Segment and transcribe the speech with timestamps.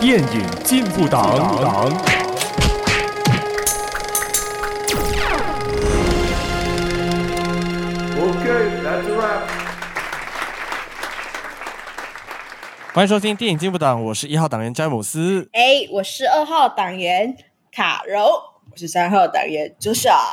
[0.00, 1.22] 电影进步党。
[12.92, 15.48] 欢迎收听电影进步党，我是一号党员詹姆斯。
[15.52, 17.36] 哎，我是二号党员
[17.70, 18.24] 卡柔，
[18.70, 20.32] 我是三号党员朱莎。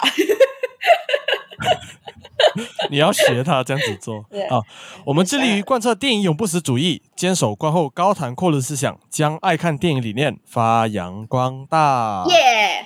[2.90, 4.62] 你要学他这样子做 啊！
[5.06, 12.26] 我们致力于贯彻电影永不死主义， 坚守观后高谈阔论思想，将爱看电影理念发扬光大。
[12.30, 12.84] 耶！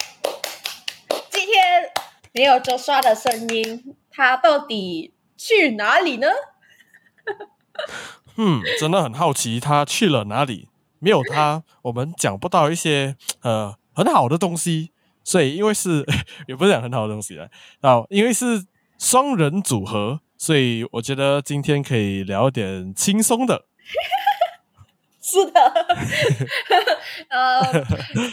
[1.30, 1.84] 今天
[2.34, 6.28] 没有周刷的声音，他到底去哪里呢？
[8.38, 10.70] 嗯，真的很好奇他去了哪里。
[11.00, 14.92] 没有他，我们讲不到一些呃很好的东西。
[15.24, 16.06] 所以，因为是
[16.48, 17.50] 也不是讲很好的东西了
[17.82, 18.66] 啊，因为是。
[18.98, 23.66] 双人组合，所以我觉得今天可以聊点轻松的。
[25.20, 25.60] 是的，
[27.28, 27.62] 呃，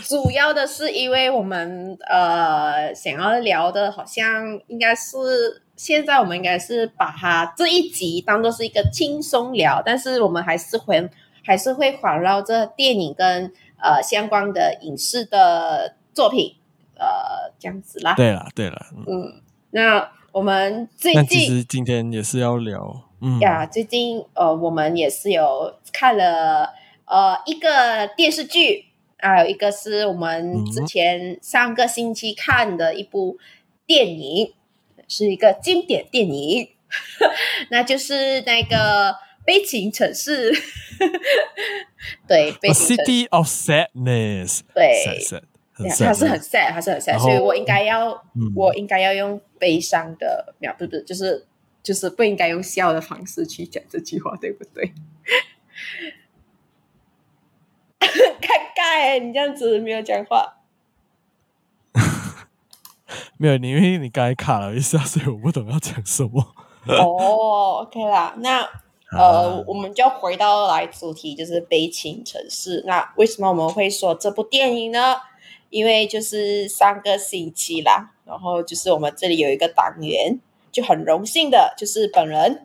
[0.04, 11.10] 主要的是因为我们呃想要聊的，好像应该是现在我们应该是把它这一集当做是一个轻松聊，但是我们还是会
[11.44, 13.52] 还是会环绕着电影跟
[13.82, 16.54] 呃相关的影视的作品，
[16.96, 18.14] 呃这样子啦。
[18.14, 20.08] 对了，对了，嗯，那。
[20.34, 28.86] 我们最近其实今天也是要聊，嗯呀，最近呃，我们也是有看了呃一个电视剧，
[29.18, 33.38] 还有一个是我们之前上个星期看的一部
[33.86, 34.52] 电影，
[34.96, 36.68] 嗯、是一个经典电影，
[37.70, 39.12] 那就是那个
[39.46, 40.52] 《悲情城市》。
[42.26, 44.62] 对，《悲情城市》City of Sadness。
[44.74, 45.04] 对。
[45.06, 45.42] Sad, sad.
[45.76, 51.46] 他是很 sad，他是很 sad，所以我应该要，嗯、我应该要用悲伤的，没有，不是，就是
[51.82, 54.92] 就是不应该用笑的方式去讲这句话，对不对？
[58.00, 60.58] 尴尬，你这样子没有讲话，
[63.36, 66.54] 没有，你因为你刚才卡了一下，所以我不懂要讲什么。
[66.86, 68.60] 哦，OK 啦，那
[69.10, 72.84] 呃，我们就回到来主题，就是悲情城市。
[72.86, 75.16] 那为什么我们会说这部电影呢？
[75.74, 80.38] 因为就是上个星期啦，然后就是我们这里有一个党员，
[80.70, 82.64] 就很荣幸的，就是本人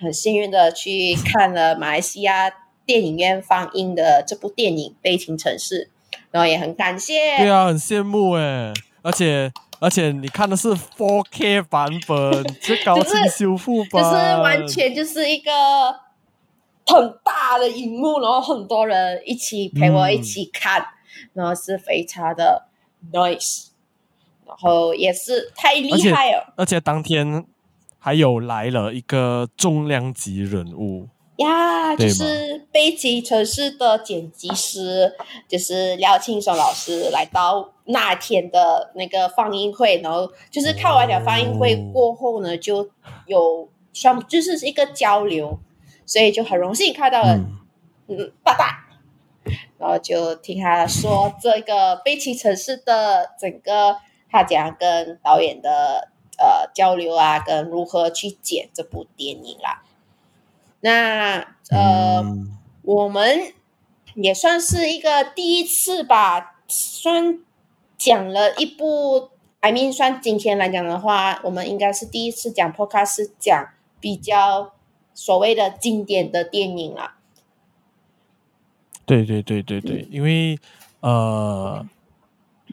[0.00, 2.50] 很幸运的去看了马来西亚
[2.84, 5.90] 电影院放映的这部电影《悲情城市》，
[6.32, 7.38] 然后也很感谢。
[7.38, 8.72] 对啊，很羡慕诶，
[9.02, 15.52] 而且而且你看的是 4K 版本，最高清修复版，就是，就是完全就是一个
[16.84, 20.80] 很大的荧幕，然后很多人一起陪我一起看。
[20.80, 20.96] 嗯
[21.32, 22.68] 然后是非常的
[23.12, 23.68] nice，
[24.46, 27.44] 然后也是太厉害了，而且，当天
[27.98, 32.24] 还有来了一个重量级人物呀，就是
[32.70, 35.14] 《北极城市》的剪辑师，
[35.48, 42.90] 就是廖庆松老师来到那天的那个放映会，然后就是看完了放映会过后呢，哦、就
[43.26, 45.58] 有双就是一个交流，
[46.04, 47.56] 所以就很荣幸看到了，嗯，
[48.08, 48.89] 嗯，爸爸。
[49.80, 53.96] 然后就听他说这个悲情城市的整个
[54.30, 59.82] 他讲跟导演的呃交流啊，跟如何去剪这部电影啦。
[60.80, 61.38] 那
[61.70, 62.22] 呃，
[62.82, 63.54] 我们
[64.14, 67.38] 也算是一个第一次吧，算
[67.96, 69.30] 讲了一部
[69.60, 73.68] ，I mean 算今天来讲的话，我们应该是第一次讲 Podcast 讲
[73.98, 74.72] 比较
[75.14, 77.14] 所谓的经典的电影了。
[79.10, 80.56] 对对对对对，因为
[81.00, 81.84] 呃，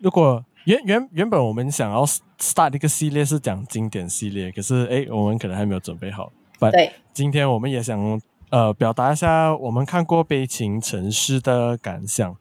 [0.03, 2.05] 如果原原原本我们想要
[2.37, 6.31] start 一个系列是讲经典系列，可是哎，我们可能还没有准备好。
[6.59, 8.21] 对，今天我们也想
[8.51, 12.35] 呃表达一下我们看过《悲情城市》的感想，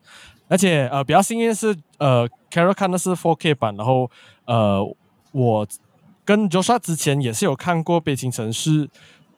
[0.49, 4.11] 而且呃比较幸运是呃 Carol 看的是 4K 版，然后
[4.45, 4.87] 呃
[5.33, 5.67] 我
[6.23, 8.87] 跟 Joshua 之前也是有看过《悲情城市》，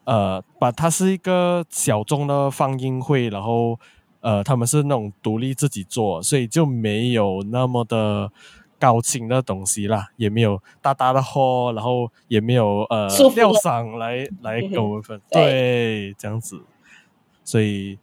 [0.03, 3.79] 呃，把它是一个小众的放映会，然后。
[4.21, 8.31] 呃，他们是那种独立自己做，所以就没有那么的
[8.77, 16.61] 高清的东西啦，也没有大大的货，然后也没有呃料赏来来给我们分，对，这样子。
[17.45, 17.97] 所以，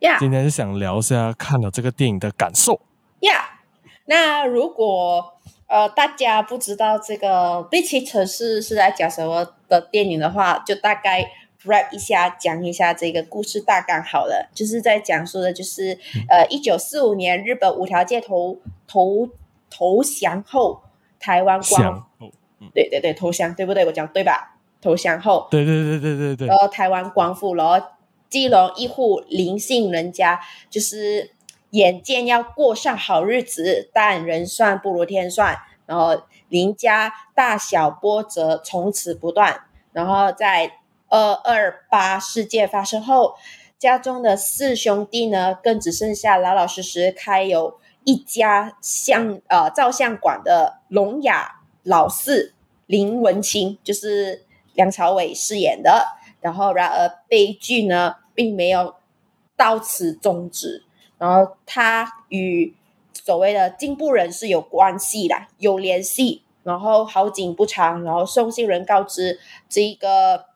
[0.00, 2.80] 呀，今天是想聊一下看了这个电影的感受。
[3.20, 3.60] 呀，
[4.04, 5.34] 那如果
[5.66, 11.30] 呃大家不知道这个《第七城市》是在讲什么的电影的话，就大概。
[11.64, 19.28] Rap 一下，讲一下这个故事大纲好了，就是在讲述的，就是、嗯、呃，一九四五年日本无条件投投
[19.68, 20.82] 投降后，
[21.18, 22.30] 台湾光，嗯、
[22.74, 23.84] 对对对，投降对不对？
[23.84, 24.56] 我讲对吧？
[24.80, 27.86] 投降后，对对对对对对，然后台湾光复，然后
[28.30, 30.40] 基隆一户林姓人家，
[30.70, 31.32] 就是
[31.70, 39.64] 眼见要过上好日子，但人算不如天算，然后林家大小波折从此不断。
[39.92, 40.78] 然后在
[41.10, 43.34] 二二八事件发生后，
[43.78, 52.54] 家中的四兄弟呢，更只剩下老老实实开有一家相呃照相馆的聋哑老四
[52.86, 56.16] 林文清，就是梁朝伟饰演的。
[56.40, 58.94] 然后，然而悲剧呢，并没有
[59.56, 60.84] 到此终止。
[61.18, 62.74] 然后，他与
[63.12, 66.42] 所谓的进步人士有关系啦，有联系。
[66.62, 70.46] 然后好景不长，然后送信人告知这一个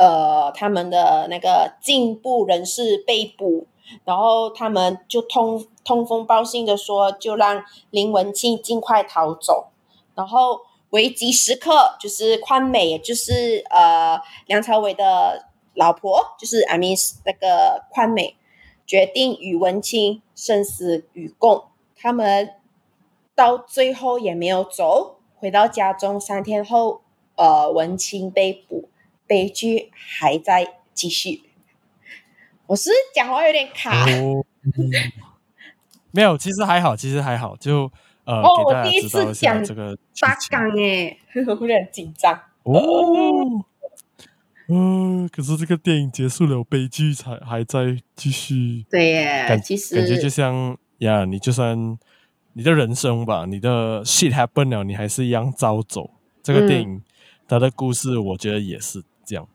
[0.00, 3.66] 呃，他们的那个进步人士被捕，
[4.04, 9.68] 然后他们就通通风报信的说，就让林文庆尽快逃走。
[10.14, 10.62] 然后。
[10.90, 18.34] 危急时刻，就是宽美，就是呃梁朝伟的老婆，就是 I mean 那个宽美，
[18.84, 21.66] 决定与文清生死与共。
[21.96, 22.54] 他们
[23.36, 27.02] 到最后也没有走，回到家中三天后，
[27.36, 28.88] 呃，文清被捕，
[29.30, 31.42] 悲剧还在继续。
[32.66, 34.90] 我是讲话有点卡，哦嗯、
[36.10, 37.92] 没有，其实还好，其实还好，就。
[38.24, 43.64] 呃、哦，我第一次讲这个八纲诶， 有点紧张哦。
[44.68, 48.84] 嗯，可是这个电影结束了，悲剧才还在继续。
[48.88, 51.98] 对耶，感其实感觉就像呀，你就算
[52.52, 56.10] 你的人生吧，你的 shit happen 了，你还是一样照走。
[56.42, 57.02] 这个电影、嗯、
[57.48, 59.46] 它的故事，我觉得也是这样。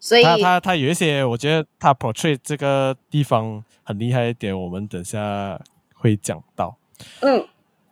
[0.00, 5.60] 所以，他他他有一些，我觉得他 portray 这个地方很厉害一点，我们等下
[5.94, 6.76] 会讲到。
[7.20, 7.46] 嗯。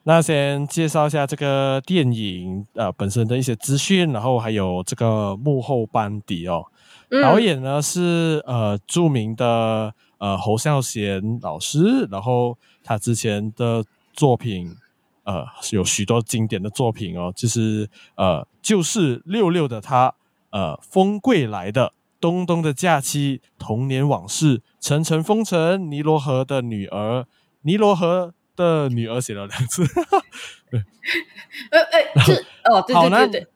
[0.07, 6.67] 那先介绍一下这个电影呃本身的一些资讯，然后还有这个幕后班底哦。
[7.09, 13.83] 嗯、导演呢是呃著名的呃侯孝贤老师，然后他之前的
[14.13, 14.77] 作品
[15.23, 20.15] 呃有许多经典的作品哦，就是呃就是六六的他，
[20.55, 27.27] 呃风柜来的东东的假期，童年往事，沉沉风尘，尼罗河的女儿，
[27.61, 28.33] 尼罗河。
[28.57, 29.85] 的女儿写了两次，
[30.71, 30.81] 对，
[31.73, 33.47] 呃呃是哦，对对对对，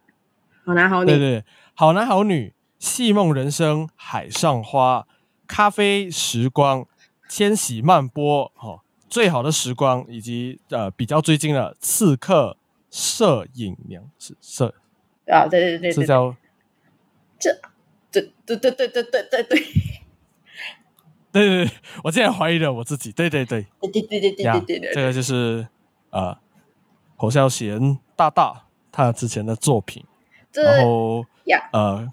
[0.64, 5.06] 好男好女，对对，好男好女，戏梦人生，海上花，
[5.46, 6.84] 咖啡时光，
[7.28, 12.56] 千禧慢播，哦，最好的时光，以及呃比较最近的刺客
[12.90, 14.74] 摄影娘是摄
[15.28, 16.34] 啊，对对对对，是叫
[17.38, 17.50] 这
[18.10, 19.64] 这对对对对对对对。
[21.30, 23.12] 对对对，我竟然怀疑了我自己。
[23.12, 25.68] 对对对，对对对对对对对，这个就是
[26.10, 26.36] 呃
[27.16, 30.04] 侯孝贤大大他之前的作品。
[30.54, 32.10] 然后呀呃，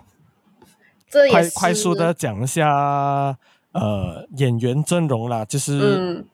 [1.09, 3.37] 这快快速的讲一下
[3.71, 5.79] 呃演员阵容啦，就是、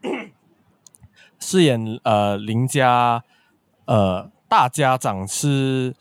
[0.02, 0.32] 嗯、
[1.40, 3.24] 饰演呃林家
[3.86, 5.94] 呃大家长是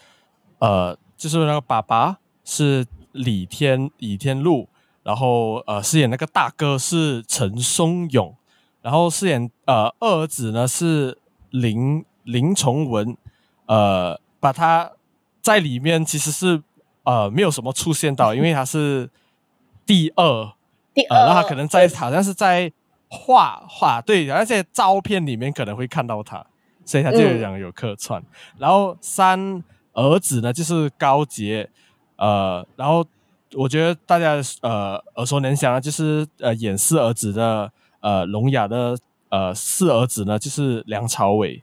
[0.59, 2.19] 呃就是那个爸爸
[2.50, 4.69] 是李天李天禄。
[5.02, 8.37] 然后呃，饰演那个大哥是陈松勇，
[8.82, 11.17] 然后饰演呃二儿子呢是
[11.49, 13.17] 林林崇文，
[13.64, 14.93] 呃，把他
[15.41, 16.62] 在里面其实是
[17.05, 19.08] 呃没有什么出现到，因为他是
[19.86, 20.53] 第二，
[20.93, 22.70] 第二，呃、然后他可能在好像是在
[23.08, 26.44] 画画，对，而且照片里面可能会看到他，
[26.84, 28.20] 所以他就有讲有客串。
[28.20, 28.27] 嗯、
[28.58, 31.70] 然后三儿子呢就是高捷，
[32.20, 33.05] 呃，然后。
[33.56, 38.96] 我觉得大家呃耳熟能详的就是呃演四儿子的呃聋哑的
[39.29, 41.60] 呃四儿子呢，就是梁朝伟，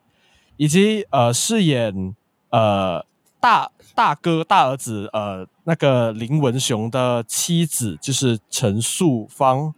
[0.58, 2.14] 以及呃饰演
[2.50, 3.06] 呃
[3.40, 9.74] 大大哥大儿子呃那个林文雄的妻子就是陈素芳，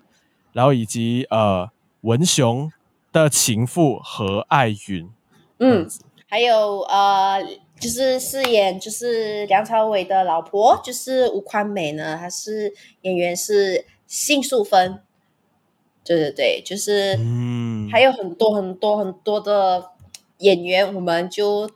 [0.51, 1.69] 然后以及呃
[2.01, 2.71] 文雄
[3.11, 5.07] 的情妇何爱云，
[5.59, 5.87] 嗯，
[6.27, 7.45] 还有呃。
[7.79, 14.99] 就是饰演就是梁朝伟的老婆，就是吴宽美呢，她是演员是幸素芬，
[16.03, 19.91] 对对对，就是嗯，还有很多很多很多的
[20.39, 21.71] 演员，我们就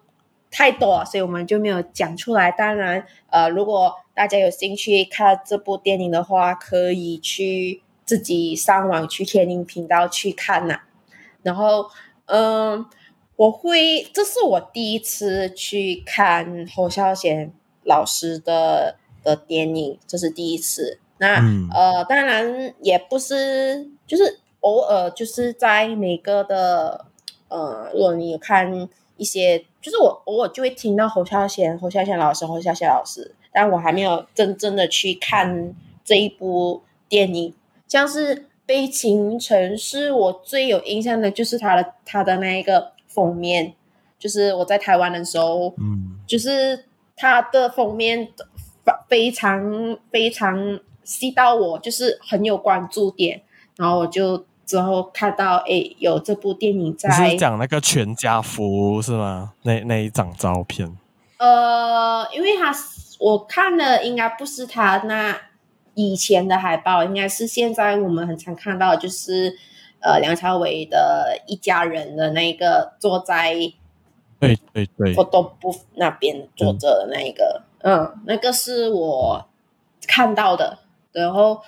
[0.52, 2.52] 太多，所以我们就没有讲出来。
[2.52, 10.82] 当然，呃，如果大家有兴趣看这部电影的话，可以去自己上网去天影频道去看呐。
[11.44, 11.90] 然后，
[12.26, 12.86] 嗯、呃。
[13.36, 17.52] 我会，这是我第一次去看侯孝贤
[17.84, 21.00] 老师的的电影，这是第一次。
[21.18, 27.06] 那、嗯、呃，当然也不是，就是偶尔就是在每个的
[27.48, 35.74] 呃，如果你有看一些，就是我偶尔就会听到侯孝贤、侯孝贤老师、侯孝贤老师，但我还没有真正的去看
[36.04, 37.54] 这一部电电影，
[37.88, 38.36] 像是
[38.66, 43.74] 《悲情城市》，我最有印象的就是他的他的那一个封面，
[44.18, 48.30] 就是我在台湾的时候，嗯，就是它的封面
[49.08, 53.42] 非常非常吸到我，就是很有关注点，
[53.78, 59.54] 然后我就之后看到诶有这部电影在，是讲那个全家福是吗？
[59.64, 60.98] 那那一张照片，
[61.38, 62.74] 呃，因为他
[63.20, 65.38] 我看的应该不是他那
[65.94, 69.56] 以前的海报，应该是现在我们很常看到，就是
[70.04, 73.54] 呃梁朝伟的一家人的那个坐在
[74.40, 79.46] 对对对 photo booth 那边坐着的那一个，嗯，嗯，那个是我
[80.06, 80.78] 看到的，
[81.12, 81.62] 然后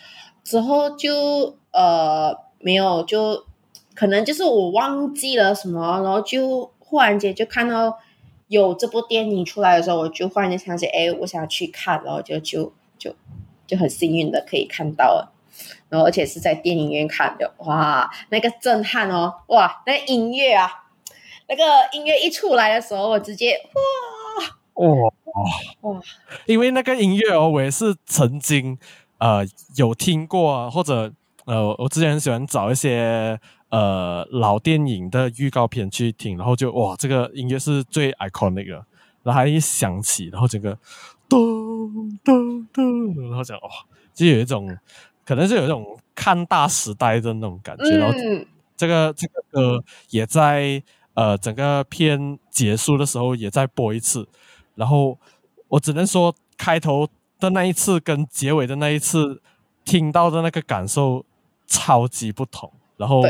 [0.44, 3.46] 之后就呃没有，就
[3.96, 7.98] 可能就是我忘记了什么，然后就忽然间就看到。
[8.48, 13.12] 有这部电影出来的时候，我就忽然间想起，哎，我想要去看，然后就就就
[13.66, 15.34] 就很幸运的可以看到了，
[15.90, 20.70] 然后而且是在电影院看的，哇，那个震撼哦，哇，那个音乐啊，
[21.48, 23.58] 那个音乐一出来的时候，我直接
[24.76, 25.12] 哇哇
[25.82, 26.02] 哇，
[26.46, 28.78] 因为那个音乐哦，我也是曾经
[29.18, 29.46] 呃
[29.76, 31.12] 有听过，或者
[31.46, 33.40] 呃，我之前很喜欢找一些。
[33.70, 38.86] 呃，老电影的预告片去听，然后就哇，这个音乐是最 iconic 的，
[39.22, 40.78] 然后还一响起，然后整个
[41.28, 43.70] 咚咚咚，然后讲哇，
[44.14, 44.78] 就有一种
[45.26, 48.18] 可能是有一种看大时代的那种感觉，嗯、然后
[48.78, 50.82] 这个这个歌也在
[51.16, 54.28] 呃整个片结束的时候也再播一次，
[54.76, 55.18] 然后
[55.68, 57.08] 我只能说开头
[57.40, 59.42] 的那一次跟结尾的那一次
[59.84, 61.26] 听到的那个感受
[61.66, 63.24] 超级不同，然后。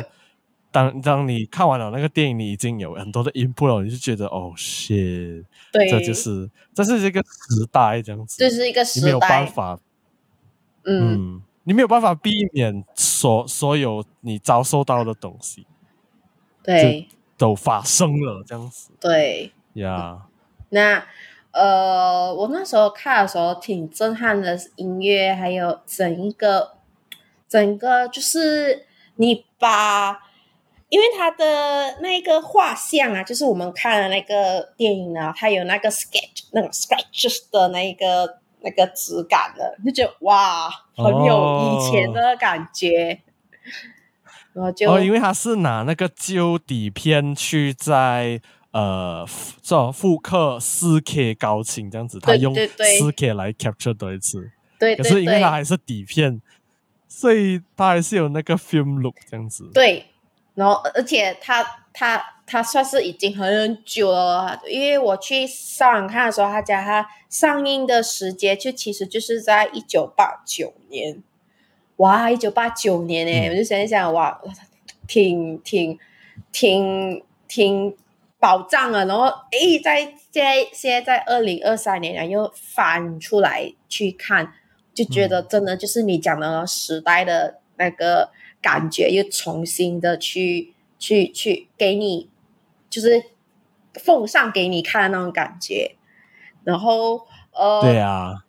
[0.72, 9.80] 当当你看完了那个电影，你已经有很多的 input 了，你就觉得哦，shit，对，这就是这是一个时代这样子，这是一个时代，没有办法，
[10.84, 15.68] 嗯，嗯，你没有办法避免所所有你遭受到的东西，
[16.64, 20.30] 对，都发生了这样子，对，呀、yeah，
[20.70, 21.06] 那
[21.52, 26.78] 呃，我那时候看的时候挺震撼的音乐，还有整一个
[27.50, 30.22] 整个就是你把。
[30.88, 43.22] 因为他的那个画像啊，就是我们看的那个电影啊，它有那个 sketch 那个 sketches 的那个那个质感的，就觉得哇，很有以前的感觉。
[44.54, 48.42] 哦、然后就哦，因为他是拿那个旧底片去在
[48.72, 49.26] 呃
[49.62, 54.52] 做复刻四 K 高清这样子，他用四 K 来 capture 多一次。
[54.80, 56.42] 对，对，对，可是因为它还是底片，
[57.08, 59.70] 所以它还是有那个 film look 这样子。
[59.74, 60.08] 对。
[60.56, 71.22] 然后，而且他他他算是已经很久了，因为我去上网看的时候，他讲他上映的时间就其实就是在一九八九年，
[71.98, 74.40] 哇，一九八九年诶，我就想一想，哇，
[75.08, 75.98] 挺挺
[76.52, 77.96] 挺挺
[78.40, 79.06] 宝藏啊！
[79.06, 84.54] 然后诶，在现在现在在二零二三年啊，又翻出来去看，
[84.94, 88.32] 就觉得真的就是你讲的时代的那个。
[88.62, 92.28] 感觉又重新的去去去给你，
[92.96, 93.22] 就是
[93.96, 95.98] 奉上给你看的那种感觉，
[96.64, 98.46] 然后呃，对啊，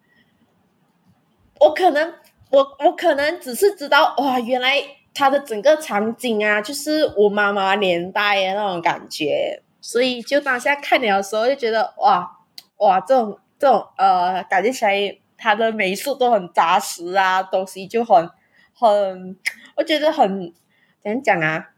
[1.58, 2.14] 我可能
[2.50, 4.80] 我我可能只是知道哇，原来
[5.12, 12.38] 它的整个场景啊，就是我妈妈年代的那种感觉，所以就当下看了的时候就觉得哇
[12.76, 18.30] 哇，这种这种呃，感觉起来他的美术都很扎实啊，东西就很
[18.72, 19.36] 很。
[19.74, 20.54] 我觉得很
[21.02, 21.70] 怎样讲啊？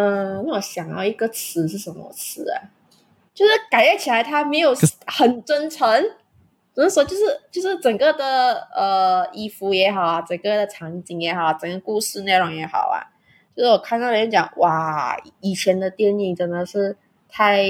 [0.00, 2.56] 嗯，让我想到一个词是什么词啊？
[3.34, 4.74] 就是感觉起来他没有
[5.06, 6.02] 很真诚，
[6.74, 13.04] 只是说就是就是整个的呃衣服也好啊，整个的场景也好，整个故事内容也好啊，
[13.54, 16.96] 就是我看到人家讲哇，以前的电影真的是
[17.28, 17.64] 太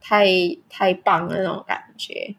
[0.00, 0.26] 太
[0.68, 2.34] 太棒了那种感觉。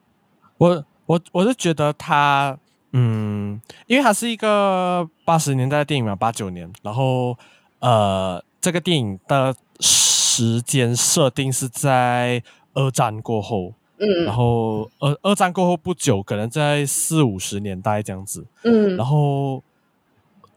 [0.58, 2.58] 我我我是觉得他。
[2.98, 7.38] 嗯，因为他是一个八十年代的电影嘛，八九年，然后
[7.80, 12.42] 呃，这个电影的时间设定是在
[12.74, 19.64] 二战过后，嗯，然后二二战过后不久，可能在四五十年代这样子，嗯，然后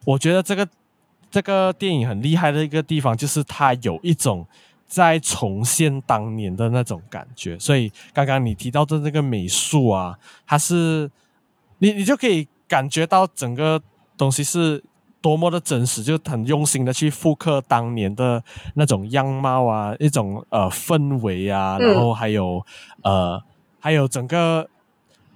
[0.07, 0.67] 我觉得这个
[1.31, 4.47] 这个电影很厉害的一个地方，就是它有一种
[4.87, 11.11] 在重现当年的那种感觉，所以刚刚你提到的那个美术啊，它是。
[11.81, 13.81] 你你就可以感觉到整个
[14.17, 14.83] 东西是
[15.21, 18.43] 多么的真实，就很用心的去复刻当年的
[18.75, 22.65] 那种样貌啊，一种呃氛围啊，然后还有
[23.03, 23.43] 呃
[23.81, 24.69] 还有整个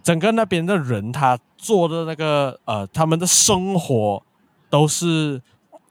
[0.03, 4.23] 整个那边的人他做的那个呃，他们的生活
[4.71, 5.41] 都是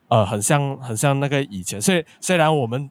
[0.08, 1.80] 呃，很像很像那个以前。
[1.80, 2.90] 所以虽然我们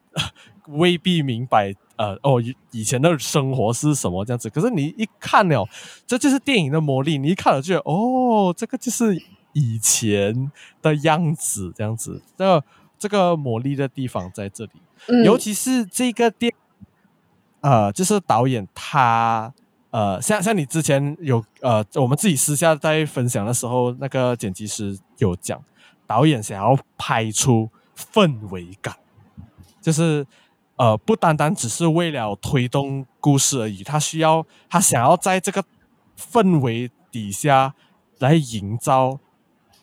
[0.67, 2.41] 未必明白呃哦
[2.71, 5.67] 以前的生活是什么这样子，可是你一看了，
[6.07, 7.17] 这就是电影的魔力。
[7.17, 9.21] 你一看了就觉得哦，这个就是
[9.53, 12.21] 以前的样子，这样子。
[12.37, 12.63] 这个
[12.97, 14.71] 这个魔力的地方在这里，
[15.07, 16.53] 嗯、尤其是这个电，
[17.61, 19.53] 呃，就是导演他。
[19.89, 25.61] 呃，像像你之前有呃，我们自己私下在分享的时候，那个剪辑师有讲，
[26.07, 27.69] 导演想要拍出
[28.13, 28.95] 氛围感，
[29.81, 30.25] 就是
[30.77, 35.61] 呃，不单单只是为了推动故事而已，他需要他想要在这个
[36.17, 37.75] 氛围底下
[38.19, 39.19] 来营造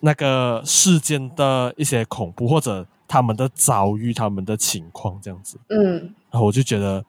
[0.00, 5.58] 那个事件的一些恐怖或者他们的遭遇、他们的情况这样子。
[5.68, 7.04] 嗯，然后我就觉得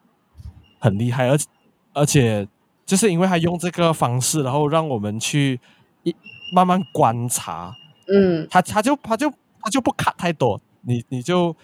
[0.80, 1.46] 很厉害，而且
[1.94, 2.48] 而且。
[2.90, 5.60] 就是因为他用这个方式，然后让我们去
[6.02, 6.16] 一
[6.52, 7.72] 慢慢观察，
[8.08, 9.32] 嗯，他他就他就
[9.62, 11.56] 他就不卡太多，你你就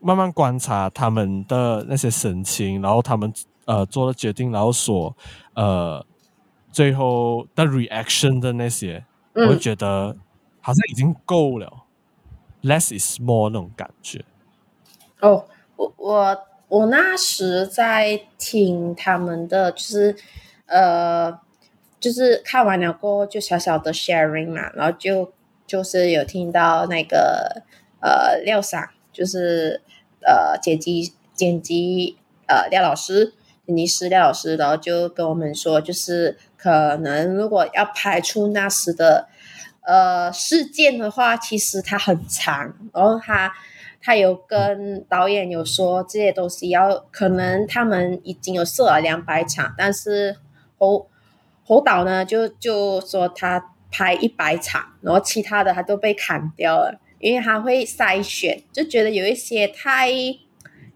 [0.00, 3.30] 慢慢观察他们的那些神情，然后他们
[3.66, 5.14] 呃做了决定，然后所
[5.52, 6.02] 呃
[6.72, 10.16] 最后的 reaction 的那些，嗯、我会觉得
[10.60, 11.84] 好像已经够了
[12.62, 14.24] ，less is more 那种感觉。
[15.20, 15.44] 哦，
[15.76, 20.16] 我我我那时在听他们的就是。
[20.72, 21.36] 呃，
[21.98, 25.32] 就是看完了过后就小小的 sharing 嘛，然后就
[25.66, 27.64] 就是有听到那个
[28.00, 29.82] 呃廖桑，就是
[30.20, 33.34] 呃剪辑剪辑呃廖老师，
[33.66, 39.26] 剪辑师廖老师，然后就跟我们说，就是可能如果要拍出那时的
[39.82, 43.52] 呃事件的话，其实它很长，然后他
[44.02, 50.36] 他有跟导演有说这些东西要可能他们已经有设了两百场，但是。
[50.82, 51.06] 侯
[51.62, 60.08] 侯导呢，就就说他拍一百场，然后其他的他都被砍掉了，因为他会筛选，就觉得有一些太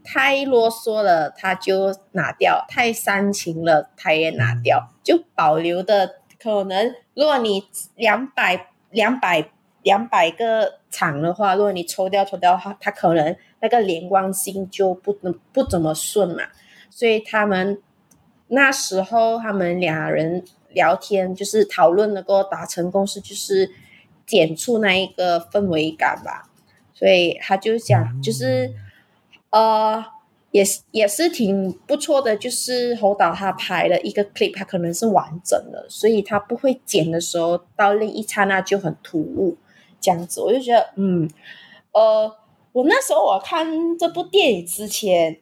[0.02, 6.94] 太啰嗦了，他就拿掉；太煽情了，他也拿掉，就保留的可能。
[7.12, 9.50] 如果你两百两百
[9.82, 16.44] 两百个场的话，如果你抽掉抽掉的话，他可能那个连贯性就不能不怎么顺嘛，
[16.88, 17.82] 所以他们。
[18.48, 23.70] 那时候他们俩人聊天，就是讨论能够达成共识，就是
[24.26, 26.50] 剪出那一个氛围感吧。
[26.92, 28.70] 所以他就想，就是
[29.48, 30.04] 呃，
[30.54, 32.36] 也是也是挺不错的。
[32.36, 39.56] 就是侯导他拍了一个 clip，他可能是完整的，所以他不会剪的时候，到另一刹那就很突兀
[40.00, 40.40] 这样子。
[40.40, 41.28] 我就觉得，嗯，
[41.90, 42.32] 呃，
[42.70, 45.32] 我那时候我看这部电影之前，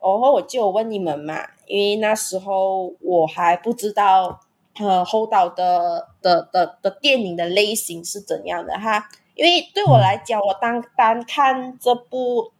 [0.00, 1.46] 然后我就有问你们嘛。
[1.66, 4.40] 因为那时候我还不知道，
[4.80, 9.06] 呃，侯导的的的的电影的类型是怎样的哈。
[9.34, 12.52] 因为对我来讲，我单单看这部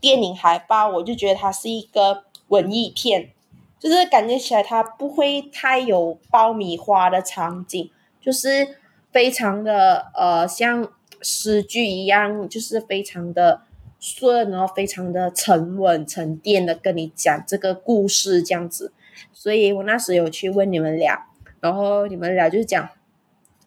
[0.00, 3.30] 电影海报，我就觉得它是一个文艺片，
[3.78, 8.78] 就是感觉起来它不会太有爆米花的场景，就是
[9.10, 13.62] 非常的呃像诗句一样，就是非常的。
[14.00, 18.92] 顺，然后非常的沉稳、沉淀的跟你讲这个故事，这样子。
[19.32, 21.26] 所以我那时有去问你们俩，
[21.58, 22.90] 然后你们俩就讲，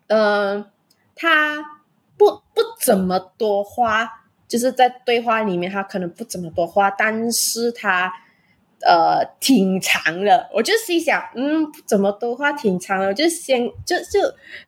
[0.08, 0.72] 嗯、呃，
[1.16, 1.82] 他
[2.18, 4.21] 不不怎么多花，
[4.52, 8.12] 就是在对话里面他可能不怎么多话，但是他
[8.82, 10.50] 呃挺长的。
[10.54, 13.08] 我就心想，嗯，怎么多话，挺长的。
[13.08, 14.20] 我就先就就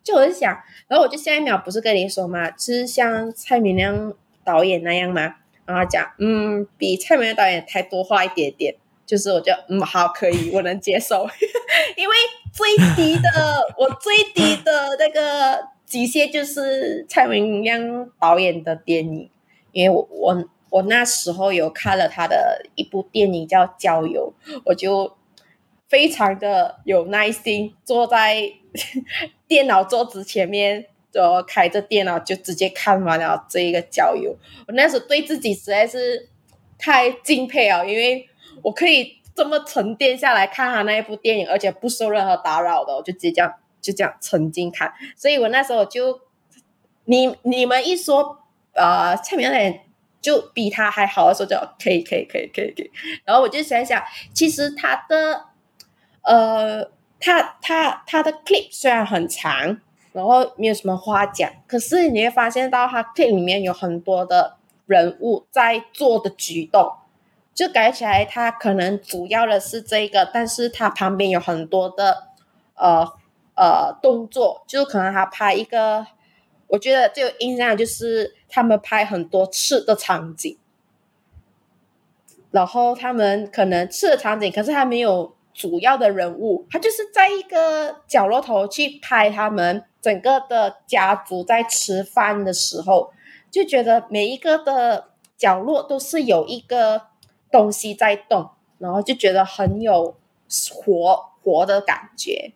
[0.01, 4.13] 就我就想，然后我就下一秒不是跟你说嘛，就是像蔡明亮
[4.45, 5.35] 导演那样嘛。
[5.65, 8.73] 然后讲，嗯，比蔡明亮导演还多话一点点，
[9.05, 11.27] 就是我觉得，嗯，好，可以，我能接受，
[11.97, 12.15] 因为
[12.53, 13.29] 最低的，
[13.77, 19.29] 我最低的那个极限就是蔡明亮导演的电影，
[19.73, 24.33] 因为我我我那时候有看了他的一部电影叫《郊游》，
[24.63, 25.17] 我就
[25.89, 28.53] 非常的有耐心坐在
[29.47, 30.85] 电脑桌子前面。
[31.13, 34.35] 就开着电脑就直接看完了这一个郊游，
[34.67, 36.27] 我那时候对自己实在是
[36.79, 38.27] 太敬佩了，因为
[38.63, 44.91] 我可以这么沉淀下来看他那一部电影，而且不受任何打扰的，我就直接这样就这样沉浸看。
[45.15, 46.19] 所以我那时候就
[47.05, 48.39] 你你们一说
[48.73, 49.73] 呃蔡明亮
[50.21, 52.91] 就比他还好的时候，就可以可以可以可以可以，
[53.25, 54.01] 然后我就想想，
[54.33, 55.45] 其实他的
[56.21, 59.79] 呃他他他的 clip 虽然很长。
[60.13, 66.93] 然后没有什么话讲，可是你会发现到他 clip 里面有很多的人物在做的举动，
[67.55, 72.27] 就感觉起来他可能主要的是这个，但是他旁边有很多的
[72.75, 73.03] 呃
[73.55, 76.05] 呃动作，就可能他拍一个，
[76.73, 80.57] 我觉得最有印象就是他们拍很多吃的场景，
[82.49, 93.11] 然后他们可能吃的场景，可是还没有主要的人物，他就是在一个角落头去拍他们整个的家族在吃饭的时候，
[93.51, 97.03] 就觉得每一个的角落都是有一个
[97.51, 100.17] 东西在动，然后就觉得很有
[100.71, 102.53] 活活的感觉，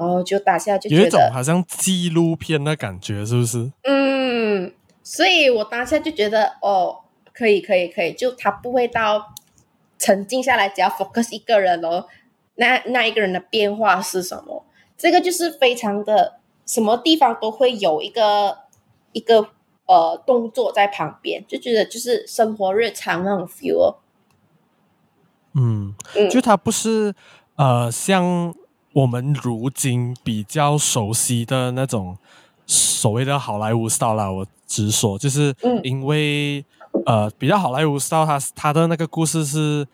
[0.00, 3.70] 然后就打下就觉得有一种好像纪录片的感觉，是不是？
[3.82, 7.00] 嗯，所以我当下就觉得哦，
[7.34, 9.34] 可以可以可以，就他不会到
[9.98, 12.06] 沉静下来，只要 focus 一个人哦，
[12.54, 14.64] 那那一个人的变化是什么？
[14.96, 18.60] 这个就是非常的什么地方都会有一个
[19.12, 19.50] 一个
[19.84, 23.96] 呃动作在旁边，就觉得就是生活日常那种 feel 哦。
[25.52, 25.94] 嗯，
[26.30, 27.14] 就他不是
[27.56, 28.54] 呃，像
[28.92, 32.16] 我们如今比较熟悉的那种
[32.66, 39.86] 所谓的好莱坞 style 啦，我直说，就是因为、嗯、呃，比较好莱坞 style，它它的那个故事是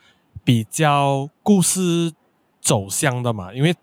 [0.45, 2.13] 比较故事
[2.61, 3.75] 走向的嘛，因为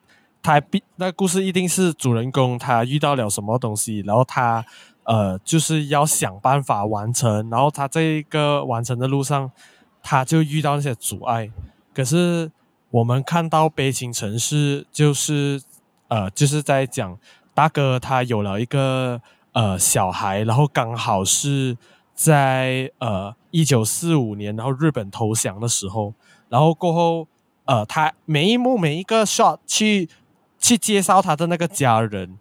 [0.41, 4.65] 它必那故事一定是主人公他遇到了什么东西，然后他
[5.03, 9.51] 呃就是要想办法完成，然后他这一个完成的路上。
[10.05, 11.49] 他就遇到那些阻碍，
[11.93, 12.51] 可是
[12.93, 15.59] 我们看到《悲情城市》就是
[16.09, 17.17] 呃，就是在讲
[17.55, 19.19] 大哥他有了一个
[19.53, 21.75] 呃小孩，然后刚好是
[22.13, 26.13] 在呃一九四五年，然后日本投降的时候，
[26.49, 27.27] 然后过后
[27.65, 30.07] 呃，他每一幕每一个 shot 去
[30.59, 32.37] 去介绍他的那个家人。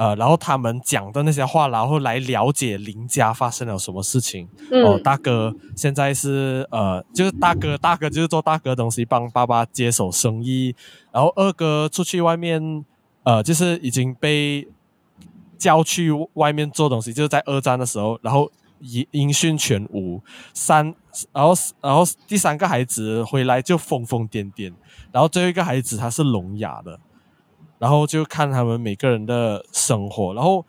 [0.00, 4.48] 呃，然后他们讲的那些话，然后来了解林家发生了什么事情。
[4.70, 10.74] 嗯、哦，大哥现在是呃，就是大哥，大哥就是做大哥的东西，帮爸爸接手生意。
[11.12, 12.82] 然后二哥出去外面，
[13.24, 14.66] 呃，就是已经被
[15.58, 20.22] 叫去外面做东西，就是在二战的时候，然后音音讯全无。
[20.54, 20.94] 三，
[21.30, 24.72] 然后然后第三个孩子回来就疯疯癫癫，
[25.12, 26.98] 然后最后一个孩子他是聋哑的。
[27.80, 30.66] 然后就看他们每个人的生活，然后，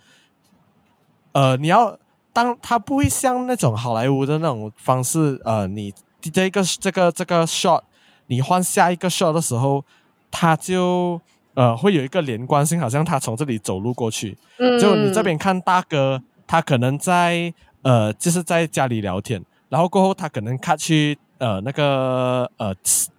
[1.34, 1.98] 呃，你要
[2.32, 7.82] 当他不会像那种好莱坞的那种方式，呃，你这个这个这个 shot，
[8.28, 9.84] 你换下一个 shot 的时候，
[10.32, 11.20] 他就
[11.54, 21.20] 呃会有一个连贯性，好像他从这里走路过去，嗯，就你这边看大哥，他可能在呃就是在家里聊天，然后过后他可能看去。
[21.42, 22.72] 呃，那个呃，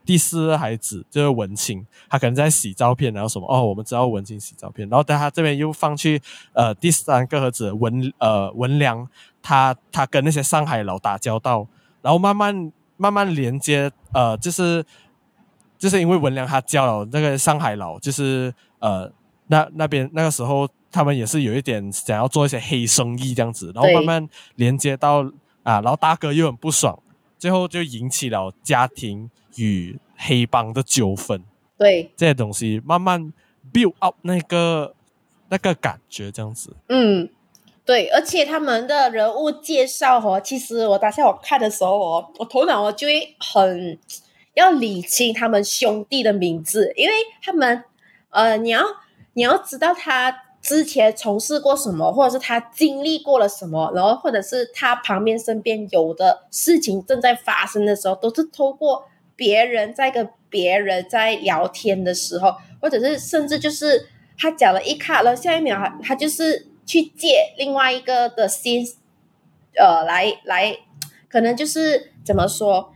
[0.04, 9.08] 第四个孩子就是文清，他可能在洗照片，然后什么哦，我们知道文清洗照片，然后但他这边又放去呃第三个儿子文呃文良，
[9.42, 11.66] 他他跟那些上海佬打交道，
[12.00, 14.87] 然后慢慢慢慢连接呃，就是
[15.76, 19.11] 就是因为文良他教了那个上海佬，就是呃
[19.48, 25.22] 那那边那个时候他们也是有一点想要做一些黑生意这样子，然后慢慢连接到
[25.64, 26.96] 啊，然后大哥又很不爽。
[27.42, 31.42] 最后就引起了家庭与黑帮的纠纷，
[31.76, 33.33] 对这些东西慢慢
[33.72, 34.94] build up 那个
[35.48, 36.76] 那个感觉，这样子。
[36.88, 37.28] 嗯，
[37.85, 43.98] 对，而且他们的人物介绍哦，其实我当下我看的时候哦，我头脑我就会很
[44.55, 47.83] 要理清他们兄弟的名字，因为他们
[48.31, 48.85] 呃，你要
[49.33, 50.41] 你要知道他。
[50.62, 64.07] 之前从事过什么，或者是他经历过了什么，然后或者是他旁边身边有的事情正在发生的时候，都是透过别人在跟别人在聊天的时候，或者是甚至就是
[64.38, 68.87] 他讲了一卡，然后下一秒他就是去借另外一个的心，
[69.77, 70.79] 呃，来来，
[71.29, 72.91] 可能就是怎么说？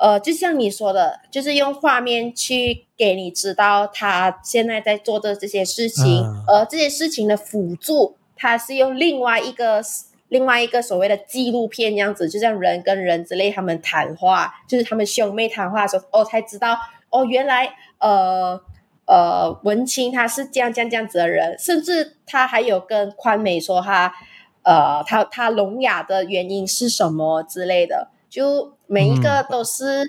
[0.00, 9.82] 呃，就像你说的，就是用画面去给你知道他现在在做的这些事情，嗯、而这些事情的辅助，他是用另外一个
[10.28, 16.78] 另外一个所谓的纪录片样子，就像人跟人之类他们谈话，就是他们兄妹谈话的时候，哦，才知道
[17.10, 18.58] 哦，原来呃
[19.04, 24.14] 呃文清他是这样这样这样子的人，甚至他还有跟宽美说他
[24.62, 28.08] 呃他他聋哑的原因是什么之类的。
[28.30, 30.08] 就每一个都是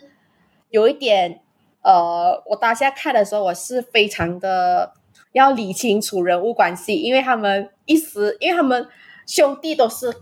[0.69, 1.41] 有一点，
[1.81, 4.93] 嗯、呃，我当下看的时候，我是非常的
[5.33, 8.87] 要理清楚人物关系，因为他们一时，因为他们
[9.25, 10.15] 兄弟都是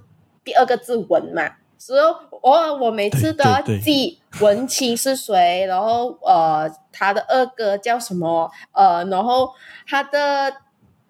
[0.44, 2.02] 第二个字文嘛，所以
[2.42, 9.52] 我我每次都要记文清是谁，然后呃，他的二哥叫什么，呃，然后
[9.86, 10.56] 他的。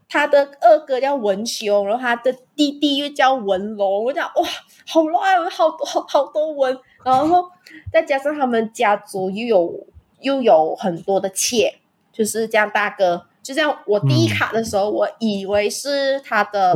[0.09, 4.03] 他的二哥叫文雄，然后他的弟弟又叫文龙。
[4.05, 4.43] 我讲哇，
[4.87, 7.45] 好乱，好多好好多文，然后
[7.93, 9.87] 再加上他们家族又有
[10.21, 11.75] 又有很多的妾，
[12.11, 16.73] 就是这样大哥，就像我第一卡的时候，嗯、我以为是他的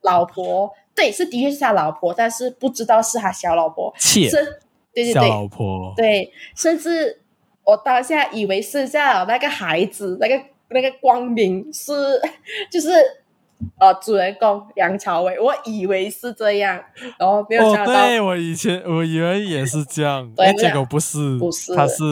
[0.00, 4.36] 老婆，对，是的确是他老婆，但是不知道是他小老婆，妾是，
[4.94, 7.20] 对对对，小老婆，对，甚至
[7.64, 11.92] 我当下以为是这样，那个孩子，那个那个光明是
[12.70, 12.90] 就是
[13.78, 16.82] 呃主人公梁朝伟，我以为是这样，
[17.18, 22.02] 然后没有想到，哦、对我以前我以为也是这样， 对，结果不是，不是，他是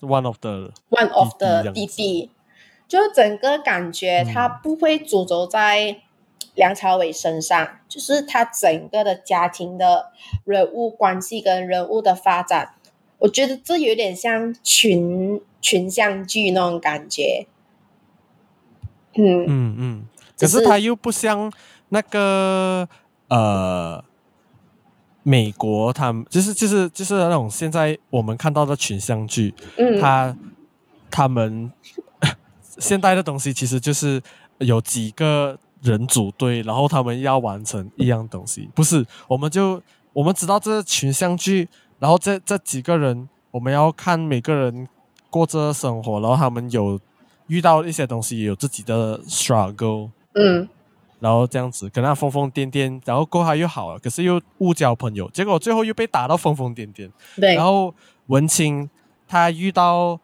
[0.00, 2.30] one of the one of the 弟弟。
[2.88, 5.96] 就整个感觉，他不会主轴在
[6.54, 10.12] 梁朝伟身上，嗯、就是他整个的家庭的
[10.44, 12.74] 人物关系跟人物的发展，
[13.20, 17.46] 我觉得这有点像群群像剧那种感觉。
[19.14, 20.02] 嗯嗯嗯，
[20.38, 21.52] 可是他又不像
[21.88, 22.88] 那个
[23.28, 24.02] 呃，
[25.22, 30.36] 美国他们就是就是就是那种现在我们看到的群像剧，嗯，他
[31.10, 31.70] 他们。
[32.78, 34.20] 现代的东西其实就是
[34.56, 38.70] 有几个人组队，然后他们要完成一样东西。
[38.74, 39.80] 不是，我们就
[40.14, 44.88] 我们知道这群像剧，然后这这几个人，我们要看每个人
[45.28, 46.98] 过着生活，然后他们有
[47.52, 50.66] 遇到一些东西，有自己的 struggle，嗯，
[51.20, 57.10] 然后这样子跟他疯疯癫癫，然后过后又好了，可是又误交朋友，结果最后又被打到疯疯癫癫。
[57.36, 57.94] 对，然后
[58.28, 58.88] 文清
[59.28, 60.18] 他遇到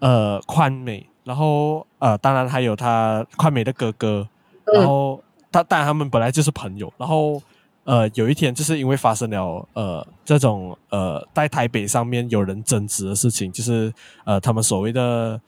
[0.00, 1.06] 呃宽美。
[1.24, 4.28] 然后呃，当然还有他宽美的哥哥，
[4.74, 5.18] 然后
[5.50, 6.92] 他当然他们本来就是朋友。
[6.98, 7.42] 然后
[7.84, 13.90] 呃，有一天就是因为发生了呃这种呃在台北上面有人争执的事情，就是
[14.26, 15.40] 呃他们所谓的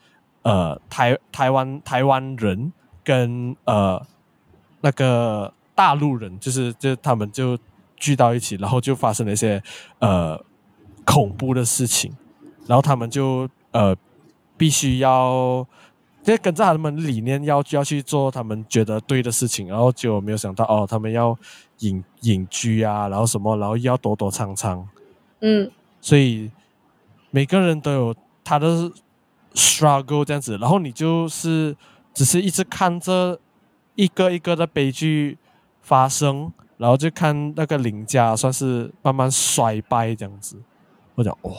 [0.48, 4.00] 呃台台湾台湾人跟呃
[4.80, 7.58] 那个大陆人，就是就他们就
[7.96, 9.62] 聚到一起，然后就发生了一些
[9.98, 10.40] 呃
[11.04, 12.12] 恐怖的事情，
[12.66, 13.96] 然后他们就呃。
[14.58, 15.66] 必须要
[16.22, 21.38] 就跟着他们理念要要去做他们觉得对的事情，然后就没有想到哦，他们要
[21.80, 24.88] 隐隐居啊，然后什么，然后要躲躲藏藏，
[25.40, 26.50] 嗯，所以
[27.30, 28.90] 每个人都有他的
[29.56, 31.76] struggle 这样子，然后你就是
[32.14, 33.40] 只是一直看着
[33.96, 35.36] 一个一个的悲剧
[35.80, 40.56] 发生，然后就看那个林家算是慢慢衰败这样子，
[41.16, 41.50] 我讲哦，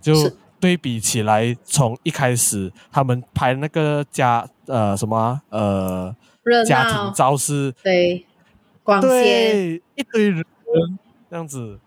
[0.00, 0.12] 就。
[0.60, 6.14] 对比起来，从一开始他们拍那个家呃什么呃
[6.66, 8.24] 家庭招式，对，
[8.82, 10.42] 光鲜，对，一堆人
[11.28, 11.78] 这样子，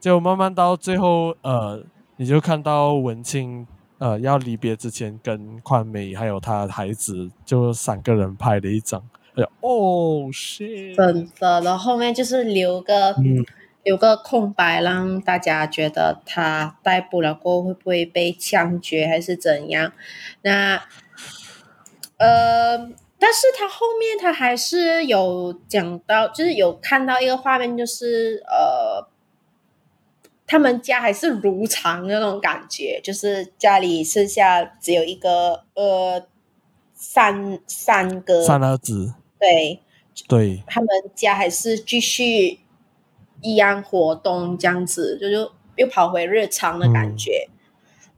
[0.00, 1.84] 就慢慢到最后呃，
[2.16, 3.66] 你就看到文清
[4.02, 9.00] 呃要离别之前，跟宽美还有他孩子就三个人拍的一张，
[9.36, 13.12] 哎呀，哦，shit，真的，然后后面就是留个。
[13.12, 13.44] 嗯
[13.84, 19.90] 留个空白，让大家觉得他逮捕了过后会不会被枪决还是怎样？
[20.42, 20.80] 那
[22.16, 22.78] 呃，
[23.18, 29.04] 但是他后面他还是有讲到，就是有看到一个画面，就是呃，
[30.52, 36.22] 他们家还是如常的那种感觉，就是家里剩下只有一个呃
[36.94, 39.80] 三三个三儿子，对
[40.28, 42.60] 对，他们家还是继续。
[43.44, 47.48] 一样活动这样子，就就又跑回日常的感觉。
[47.48, 47.58] 嗯、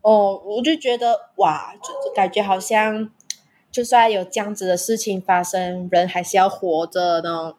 [0.03, 3.11] 哦，我就觉得哇，就，就感觉好像，
[3.71, 7.57] 就算有这样子的事情发生，人还是要活着那种。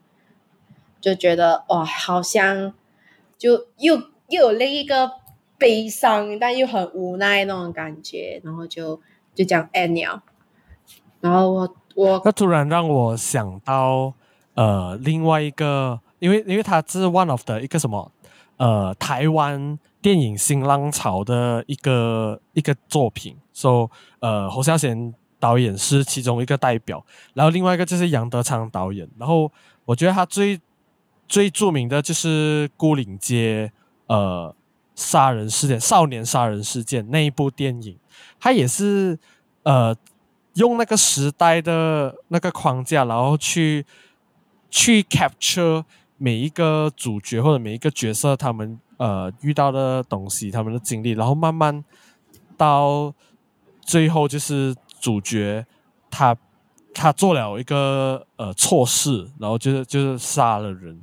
[1.01, 2.75] 就觉得哇，好像
[3.35, 5.11] 就又又有另一个
[5.57, 8.41] 悲伤，但又很无奈那种感觉。
[8.43, 8.99] 然后就
[9.33, 10.19] 就讲 Annie，
[11.21, 14.13] 然后我我，那突然让我想到
[14.53, 15.99] 呃另外一个。
[16.19, 18.09] 因为因为他是 one of 的一个什么
[18.55, 23.89] 呃台湾电影新浪潮的一个一个作品，so,
[24.21, 29.51] 呃侯孝贤导演是其中一个代表，然后另外一个就是杨德昌导演，然后
[29.83, 30.59] 我觉得他最
[31.27, 33.71] 最著名的就是牯岭街
[34.07, 34.55] 呃
[34.95, 37.97] 杀人事件少年杀人事件那一部电影，
[38.39, 39.17] 他也是
[39.63, 39.95] 呃
[40.55, 43.85] 用那个时代的那个框架，然后去
[44.69, 45.83] 去 capture。
[46.17, 51.83] 每一个主角或者每一个角色，他们呃遇到的东西，他们的经历，然后慢慢
[52.55, 53.13] 到
[53.81, 55.65] 最后，就是主角
[56.09, 56.33] 他
[56.93, 60.97] 他做了一个呃错事，然后就是就是杀了人，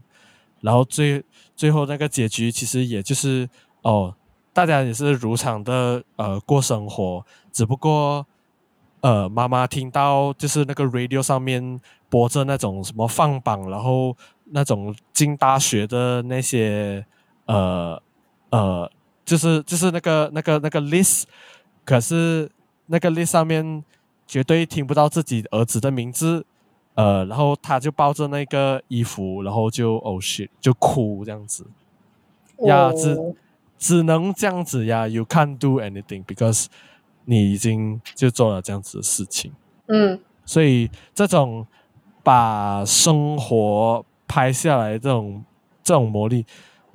[0.62, 1.22] 然后最
[1.62, 3.48] 最后那个结局其实也就是
[3.82, 4.12] 哦，
[4.52, 8.26] 大家也是如常的呃过生活，只不过
[9.00, 14.16] 呃妈妈听到就是那个 radio 上面播着那种什么放榜，然后。
[14.54, 17.02] 那种进大学的那些
[17.46, 17.98] 呃
[18.50, 18.90] 呃，
[19.24, 21.22] 就是就是那个那个那个 list，
[21.86, 22.50] 可是
[22.84, 23.82] 那个 list 上面
[24.26, 26.44] 绝对听不到自己儿子的名字，
[26.94, 31.66] 呃，然后他就抱着那个衣服，然后就 oh shit 就哭这样子，
[32.66, 33.34] 呀、oh.，只
[33.78, 36.66] 只能这样子呀，you can't do anything because
[37.24, 39.52] 你已经就做了这样子的事情，
[39.86, 41.66] 嗯，所以这种
[42.22, 45.44] 把生活拍下来这种
[45.82, 46.44] 这种魔力，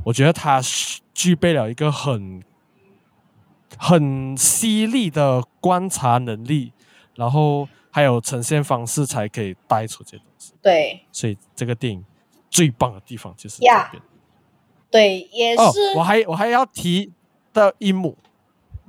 [0.03, 0.61] 我觉得他
[1.13, 2.41] 具备了一个很。
[3.79, 6.71] 很犀利的观察能力，
[7.15, 10.53] 然后还有呈现方式，才可以带出这些东西。
[10.61, 12.05] 对，所以这个电影
[12.47, 13.75] 最棒的地方就是这边。
[13.75, 14.01] Yeah.
[14.91, 15.61] 对，也是。
[15.63, 17.11] 哦，我还我还要提
[17.51, 18.15] 到一幕，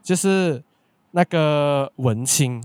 [0.03, 0.63] 就是
[1.13, 2.63] 那个文清，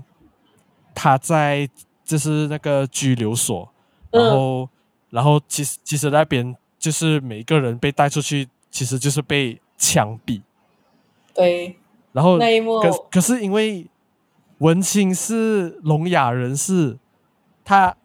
[0.94, 1.66] 他在
[2.04, 3.66] 就是那个拘留所，
[4.10, 4.68] 然后、嗯、
[5.08, 10.42] 然后其实其实那边就是每个人被带出去，其实就是被枪毙。
[11.32, 11.74] 对。
[12.12, 13.86] 然后，那一幕可可是因为
[14.58, 16.98] 文青是聋哑人士，
[17.64, 17.96] 他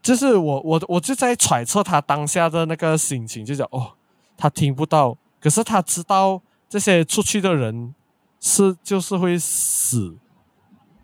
[0.00, 3.92] 就是我我我就在揣测他当下的那个心情，就讲哦，
[4.36, 7.94] 他听不到，可是他知道这些出去的人
[8.40, 10.16] 是就是会死，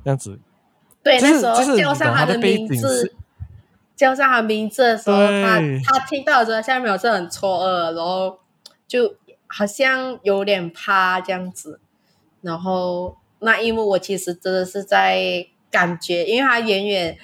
[0.04, 0.38] 这样子。
[1.02, 3.14] 对，就是、那时候叫上他的名字，
[3.94, 8.38] 叫上他名字的时候，他他听到的时候，下面有是很错愕，然后
[8.86, 11.80] 就好像有点怕这样子。
[12.40, 17.18] 然后那一幕，我其实真的是在感觉，因为他远远，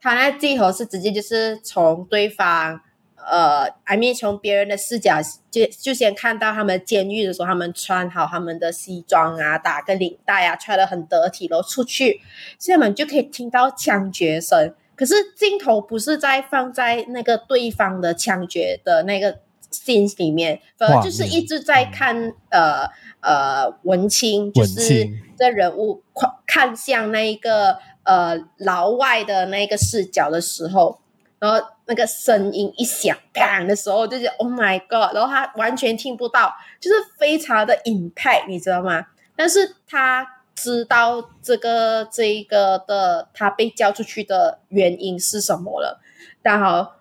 [0.00, 2.80] 他那镜头是直接就是从对方，
[3.16, 12.20] 呃，I mean 从别人的视角就就先看到他们监狱的时候，他们穿好他们的西装啊，打个领带啊，穿的很得体，然后出去，
[12.58, 14.74] 所以我们就可以听到枪决声。
[14.96, 19.40] 可是镜头不是在放在那个对方的枪决的那个
[19.74, 22.88] scene 里面，反而就是一直在看呃。
[23.26, 25.08] 呃，文青就是
[25.38, 26.02] 这人物
[26.46, 31.00] 看向那一个呃老外的那个视角的时候，
[31.38, 35.14] 然后那个声音一响，砰的时候，就是 Oh my God！
[35.14, 39.06] 然后他完全听不到，就是非常的 impact，你知道吗？
[39.34, 45.98] 但是他知道这个这一个的他被叫出去的原因是什么了，
[46.42, 46.96] 刚好。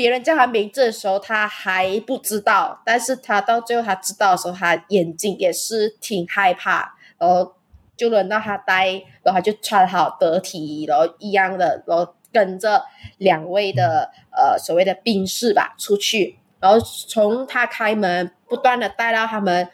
[0.00, 7.54] 别人叫他名字的时候，他还不知道，但是他到最后他知道的时候，他眼睛也是挺害怕，然后
[7.98, 8.86] 就轮到他带，
[9.22, 12.82] 然后他就穿好得体，然后一样的，然后跟着
[13.18, 19.68] 两位的呃所谓的兵士吧出去，然后从他开门，不断的带到他们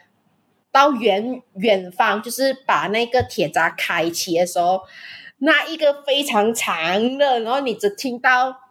[0.73, 4.81] 到远远方，就是把那个铁闸开启的时候，
[5.39, 8.66] 那一个非常长的，然后你只听到。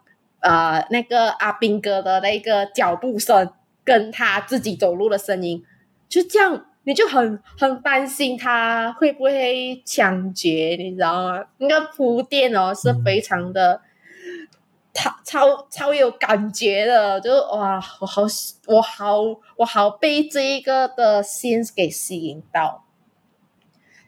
[0.46, 3.50] 呃，那个阿兵哥的那个脚步声，
[3.82, 5.64] 跟他自己走路的声音，
[6.08, 11.44] 就这样，你就很很担心他会不会抢劫，你知道吗？
[11.58, 13.80] 那个铺垫哦是非常的，
[14.94, 18.22] 超超超有感觉的，就哇，我好
[18.68, 19.18] 我好
[19.56, 22.84] 我好被这一个的 scene 给吸引到，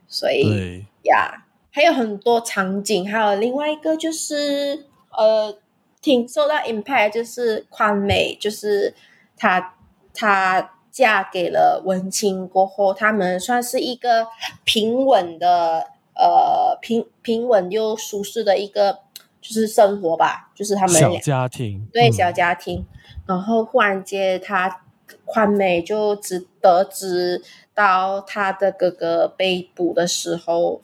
[0.07, 5.59] 所以呀，还有很多场景，还有另外一个就是呃。
[6.09, 8.95] 挺受到 impact，就是宽美，就是
[9.37, 9.75] 她，
[10.15, 14.27] 她嫁给了文清过后，他们算是一个
[14.65, 19.01] 平稳的，呃，平平稳又舒适的一个
[19.43, 22.79] 就是生活吧，就是他们小家庭，对小家庭。
[22.79, 22.87] 嗯、
[23.27, 24.85] 然后忽然间，她
[25.27, 27.43] 宽美就只得知
[27.75, 30.81] 到她的哥哥被捕的时候，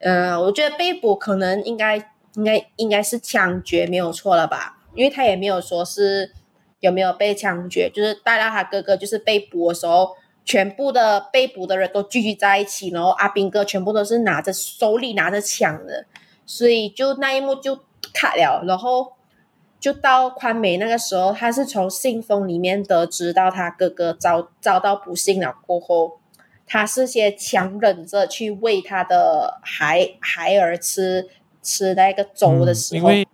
[0.00, 2.09] 嗯、呃，我觉得被捕可能应该。
[2.34, 4.78] 应该应该是枪决没有错了吧？
[4.94, 6.32] 因为他也没有说是
[6.80, 16.06] 有没有被枪决，就是带到他哥哥就是被捕的时候，全部的被捕的人都聚集在一起，然后阿兵哥全部都是拿着手里拿着枪的，
[16.44, 17.78] 所以就那一幕就
[18.12, 18.64] 卡了。
[18.66, 19.12] 然后
[19.78, 26.18] 就到宽美那个时候，他是从信封里面得知到他哥哥遭遭到不幸了过后，
[26.66, 31.28] 他是先强忍着去喂他的孩孩儿吃。
[31.62, 33.28] 吃那个粥的时候，嗯、因为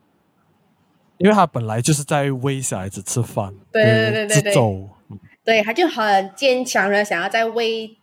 [1.19, 4.89] 因为他本来就是在喂小孩子吃饭，对对对对对，粥，
[5.45, 7.97] 对，他就很坚强的想要再喂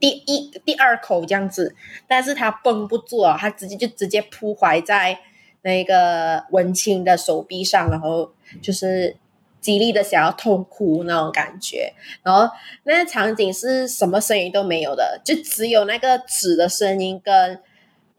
[0.00, 1.74] 第一第二口这样子，
[2.08, 5.18] 但是他绷不住啊，他直接就直接扑怀在
[5.62, 9.16] 那个文清的手臂上，然后就是
[9.60, 12.48] 极力的想要痛哭那种感觉，然后
[12.84, 17.60] 那个场景是什么声音都没有的，就只有那个纸的声音跟。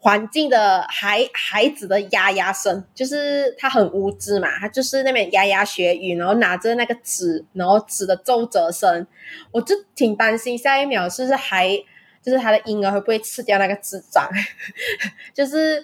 [0.05, 9.07] 环境的孩孩子的呀呀声，就是他很无知嘛，他就是那边牙牙学语，然后拿着那个纸，然后纸的皱褶声，
[9.49, 11.75] 我就挺担心下一秒是不是还
[12.21, 14.29] 就是他的婴儿会不会吃掉那个纸张，
[15.33, 15.83] 就是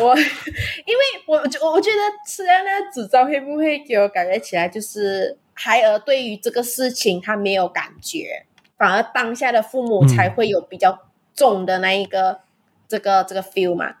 [0.00, 1.98] 我因为我我我觉得
[2.28, 8.46] 吃掉那个纸张会不会给我感觉起来就是孩儿对于这个事情他没有感觉，
[8.76, 10.96] 反而当下的父母才会有比较
[11.34, 12.38] 重的那一个、嗯、
[12.88, 13.96] 这个这个 feel 嘛，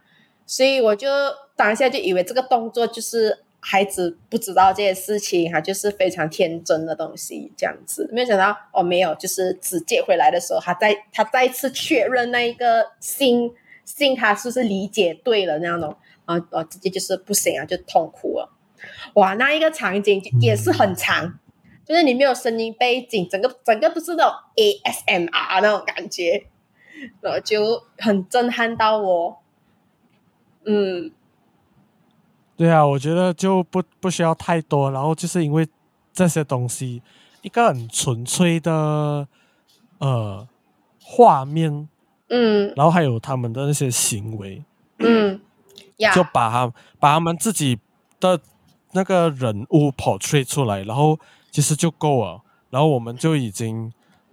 [0.46, 1.08] 所以我就
[1.54, 3.44] 当下就以为这个动作就是。
[3.60, 8.08] 孩子不知道这些事情，他就是非常天真的东西，这样子。
[8.12, 13.52] 没有想到哦，没有，就是纸借回来的时候，他再他再次确认那一个信
[13.84, 15.88] 信，他是不是理解对了那样的，
[16.24, 18.48] 啊哦，直接就是不行啊，就痛哭了。
[19.14, 21.38] 哇，那一个场景也是很长，嗯、
[21.84, 26.46] 就是你没有声音背景，整个整个都是那种 ASMR 那种感觉，
[27.20, 29.38] 然后就很震撼到我，
[30.64, 31.10] 嗯。
[32.56, 35.68] 对啊，我觉得就不不需要太多，然后就是因为
[36.12, 37.00] 这些东西，
[37.42, 39.28] 一个很纯粹的
[39.98, 40.48] 呃
[41.00, 41.88] 画面，
[42.28, 44.64] 嗯，然后还有他们的那些行为，
[44.98, 45.40] 嗯，
[46.12, 47.78] 就把他把他们自己
[48.18, 48.40] 的
[48.90, 51.16] 那个人物 portray 出来，然后
[51.52, 53.92] 其实就够了，然后我们就已经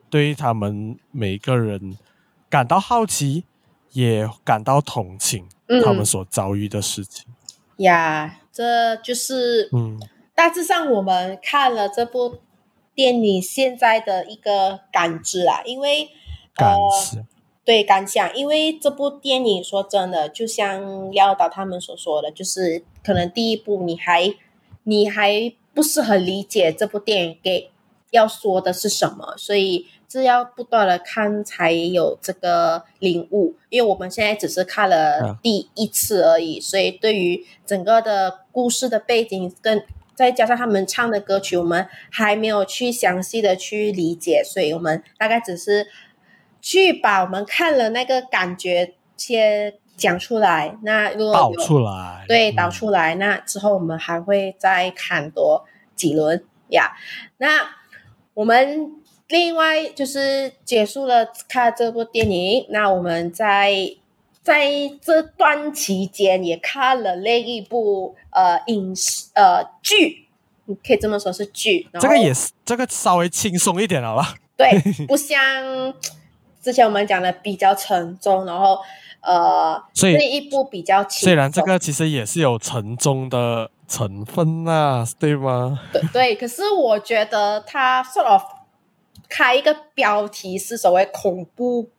[0.10, 1.96] 对他们每一个人
[2.56, 3.44] 感到好奇，
[3.92, 5.46] 也感到同情
[5.84, 7.26] 他们所遭遇的事情。
[7.80, 10.00] 呀，yeah, 这就是嗯，
[10.34, 12.38] 大致上我们看了这部
[12.94, 16.08] 电影现在的一个感知啊，因为
[16.56, 17.26] 感呃，
[17.66, 24.34] 对感想，因为这部电影说真的，就像廖导他们所说的，就是可能第一部你还
[24.84, 27.70] 你还不是很理解这部电影给
[28.16, 29.88] 要说的是什么，所以。
[30.08, 45.88] 这要不断的看才有这个领悟，因为我们现在只是看了第一次而已，所以对于整个的故事的背景跟再加上他们唱的歌曲，我们还没有去详细的去理解，所以我们大概只是
[46.62, 50.78] 去把我们看了那个感觉先讲出来。
[50.84, 56.94] 那如果导出来，对，导出来，嗯、那之后我们还会再看多几轮呀。
[57.40, 57.84] 那
[58.36, 58.92] 我们。
[59.30, 63.74] 另外就是结束了看这部电影，那我们在
[64.44, 64.70] 在
[65.02, 70.28] 这段期间也看了另一部呃影视呃剧，
[70.66, 71.88] 你可以这么说是剧。
[72.00, 74.36] 这个也是这个稍微轻松一点好吧？
[74.56, 75.92] 对，不像
[76.62, 78.78] 之前我们讲的比较沉重，然后
[79.22, 81.26] 呃，所以这一部比较轻松。
[81.26, 85.80] 虽然这个其实也是有沉重的成分啊，对吗？
[85.92, 88.42] 对对，可是我觉得它 sort of。
[89.28, 91.90] 开一个标题是所谓恐怖、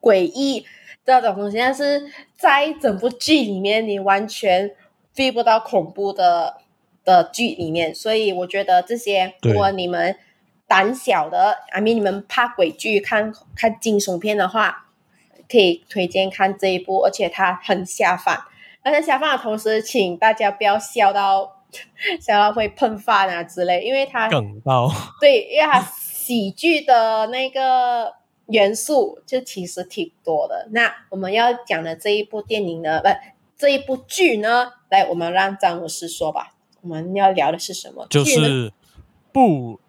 [0.00, 0.64] 诡异
[1.04, 4.70] 这种东西，但是在整部剧里面，你完全
[5.14, 6.58] feel 不到恐怖的
[7.04, 10.16] 的剧里面，所以我觉得这些如果你们
[10.68, 14.86] 胆小的，I mean 你们怕鬼剧、看看惊悚片的话，
[15.50, 18.44] 可以推荐看这一部，而且它很下饭。
[18.88, 21.62] 而且下饭的同时，请大家不要笑到
[22.20, 25.80] 笑到会喷饭啊之类，因为它梗到对，因为它。
[26.28, 28.12] 喜剧的那个
[28.48, 30.68] 元素就其实挺多的。
[30.72, 33.08] 那我们要讲的这一部电影呢，不，
[33.56, 36.52] 这一部剧呢，来，我们让詹姆斯说吧。
[36.82, 38.06] 我们要聊的是什么？
[38.10, 38.70] 就是
[39.32, 39.80] 不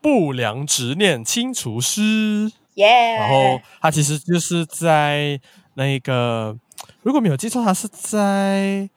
[0.00, 2.52] 不良执念清除师。
[2.74, 2.86] 耶。
[3.16, 5.40] 然后他其实就是在
[5.74, 6.56] 那个，
[7.02, 8.88] 如果没有记错，他是在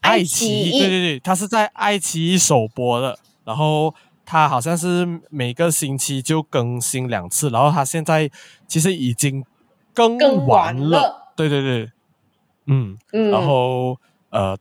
[0.00, 0.78] 爱奇艺。
[0.78, 3.18] 对对对，他是在爱奇艺首播的。
[3.44, 3.94] 然后。
[4.26, 8.30] 他好像是每个星期就更新两次，然后他现在
[8.66, 9.44] 其实已经
[9.92, 10.16] 更
[10.46, 11.30] 完了。
[11.36, 11.90] 对对对，
[12.64, 13.94] 嗯，嗯然后
[14.30, 14.56] 呃，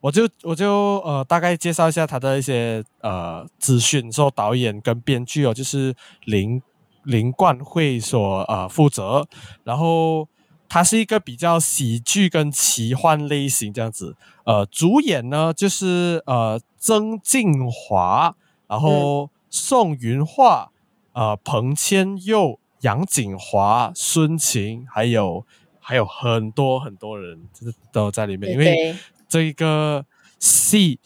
[0.00, 5.92] 我就我就呃大概介绍一下他的一些呃资讯，说导演跟编剧哦，就是
[6.26, 6.62] 林
[7.02, 9.26] 林冠会所呃负责，
[9.64, 10.28] 然后
[10.68, 18.34] 他是一个比较喜剧跟奇幻类型这样子，呃，主演呢就是呃曾静华。
[18.68, 20.68] 然后宋芸樺、
[21.14, 25.46] 呃彭千佑、杨谨华、孙晴，还有
[25.80, 28.52] 还有很多很多人，就是都在里面。
[28.52, 28.94] 因为
[29.26, 30.04] 这一个
[30.38, 31.00] 戏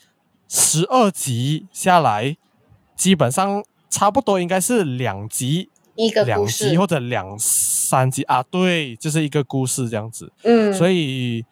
[0.49, 2.37] 十二集下来，
[2.97, 10.33] 基本上差不多应该是两集，一个两集或者两三集啊，对，就是一个故事这样子。
[10.43, 11.45] 嗯，所以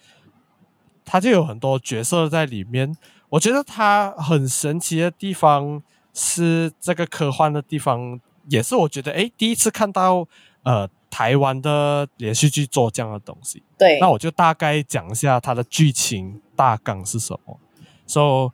[1.04, 2.96] 他就有很多角色在里面。
[3.30, 5.82] 我觉得他很神奇的地方。
[6.12, 8.18] 是这个科幻的地方，
[8.48, 10.26] 也是我觉得哎，第一次看到
[10.64, 13.62] 呃台湾的连续剧做这样的东西。
[13.78, 17.60] 对，那我就大概讲一下它的剧情大纲是什么。
[18.08, 18.52] So，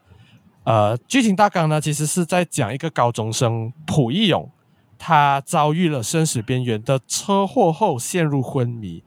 [0.64, 4.50] 呃，剧情大纲呢，其实是在讲一个高中生蒲一永，
[4.98, 9.02] 他遭遇了生死边缘的车祸后陷入昏迷，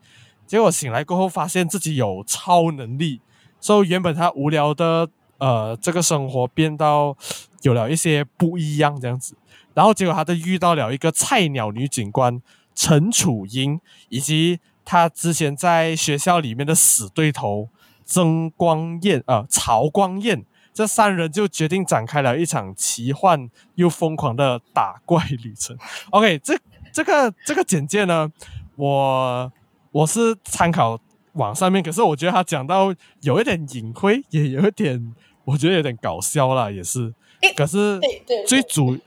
[0.45, 3.21] 结果醒来过后发现自己有超能力，
[3.59, 5.09] 所以原本他无聊的
[5.39, 7.17] 呃这个生活变到
[7.61, 9.35] 有了一些不一样这样子，
[9.73, 12.41] 然后结果他就遇到了一个菜鸟女警官
[12.73, 13.79] 陈楚英，
[14.09, 17.69] 以及他之前在学校里面的死对头
[18.05, 20.45] 曾光艳呃曹光艳。
[20.79, 25.77] 这三人就决定展开了一场奇幻又疯狂的打怪旅程。
[26.11, 26.57] OK，这
[26.93, 28.31] 这个这个简介呢，
[28.77, 29.51] 我
[29.91, 30.97] 我是参考
[31.33, 35.13] 网上面，可是我觉得他讲到有一点隐晦，也有一点
[35.43, 37.13] 我觉得有点搞笑啦，也是。
[37.57, 37.99] 可是
[38.47, 38.97] 最主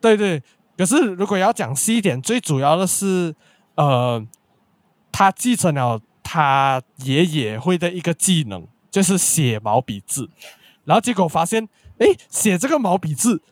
[0.00, 0.42] 对对，
[0.74, 3.34] 可是如果要讲细一点，最主要的是
[3.74, 4.26] 呃，
[5.12, 10.30] 他继承了他爷爷会的一个技能，就是写毛笔字。
[10.84, 11.68] 然后结果发现，
[11.98, 13.42] 哎，写这个毛笔字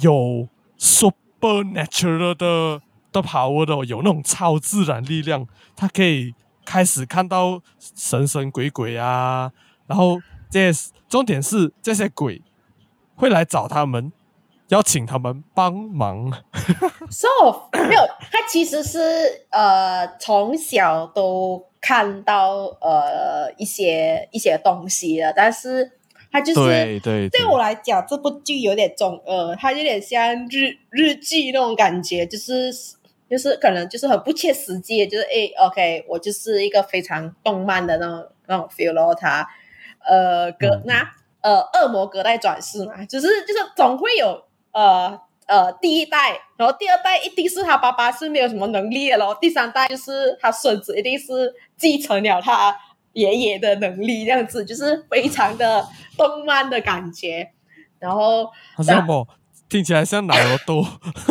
[0.00, 0.48] 有
[0.78, 2.80] supernatural 的
[3.12, 5.46] 的 power 的，有那种超自然力量，
[5.76, 6.34] 他可以
[6.64, 7.60] 开始看到
[7.94, 9.52] 神神鬼鬼啊。
[9.86, 10.18] 然后
[10.50, 10.72] 这
[11.08, 12.40] 重点是这些鬼
[13.14, 14.10] 会来找他们，
[14.68, 16.32] 邀请他们帮忙。
[17.10, 17.28] So
[17.72, 18.00] 没有，
[18.32, 18.98] 他其实是
[19.50, 25.92] 呃从小都看到呃一些一些东西的，但是。
[26.32, 32.70] 他就是对，对，对，对我来讲，这部剧有点中二，它有点像日日剧那种感觉，就是
[33.30, 39.48] 就是可能就是很不切实际，就是哎，OK，我就是一个非常动漫的那种那种 feel 咯，他
[40.06, 41.10] 呃隔、嗯、那
[41.40, 52.76] 呃恶魔隔代转世嘛，就是就是总会有呃呃第一代，然后第二代一定是他爸爸是没有什么能力的，然后第三代就是他孙子一定是继承了他。
[53.16, 55.82] 爷爷的能力这样子，就是非常的
[56.18, 57.50] 动漫的感觉，
[57.98, 58.44] 然后
[58.74, 59.26] 好像么
[59.70, 60.86] 听起来像奶油多？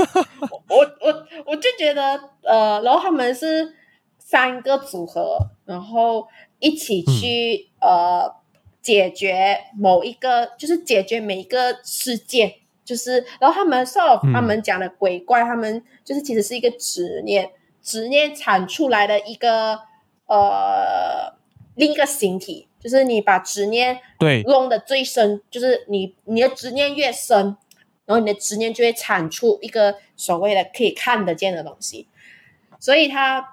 [0.67, 3.75] 我我我就觉得呃，然后他们是
[4.17, 6.27] 三个组合，然后
[6.57, 8.35] 一起去、嗯、呃
[8.81, 12.51] 解决某一个，就是解决每一个事件，
[12.83, 17.51] 就是然后他们说、嗯、他们讲的鬼怪，他们就是其实是一个执念，
[17.83, 19.81] 执念产出来的一个
[20.25, 21.35] 呃。
[21.75, 27.57] 另一个形体，就是你把执念对弄得最深，就是你你的执念越深，
[28.05, 32.07] 然后你的执念就会产出一个所谓的可以看得见的东西，
[32.79, 33.45] 所以它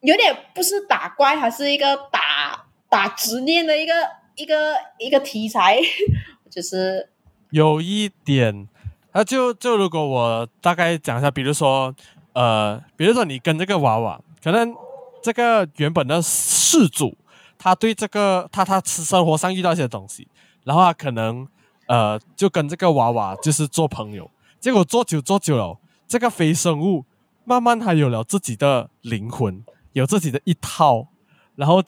[0.00, 3.92] 有点不是打怪，它是一个打打执念的一个
[4.34, 5.78] 一个一个题材，
[6.50, 7.08] 就是
[7.50, 8.66] 有一点，
[9.12, 11.94] 那就就如果我大概讲一下，比如说
[12.32, 14.74] 呃，比如说你跟这个娃娃，可能
[15.22, 17.16] 这个原本的事主。
[17.58, 20.28] 他对这个他他吃生活上遇到一些东西，
[20.64, 21.46] 然后他可能
[21.86, 24.30] 呃就跟这个娃娃就是做朋友，
[24.60, 27.04] 结果做久做久了，这个非生物
[27.44, 31.08] 慢慢他有了自己的灵魂，有自己的一套，
[31.56, 31.82] 然后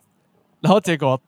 [0.61, 1.21] 然后结果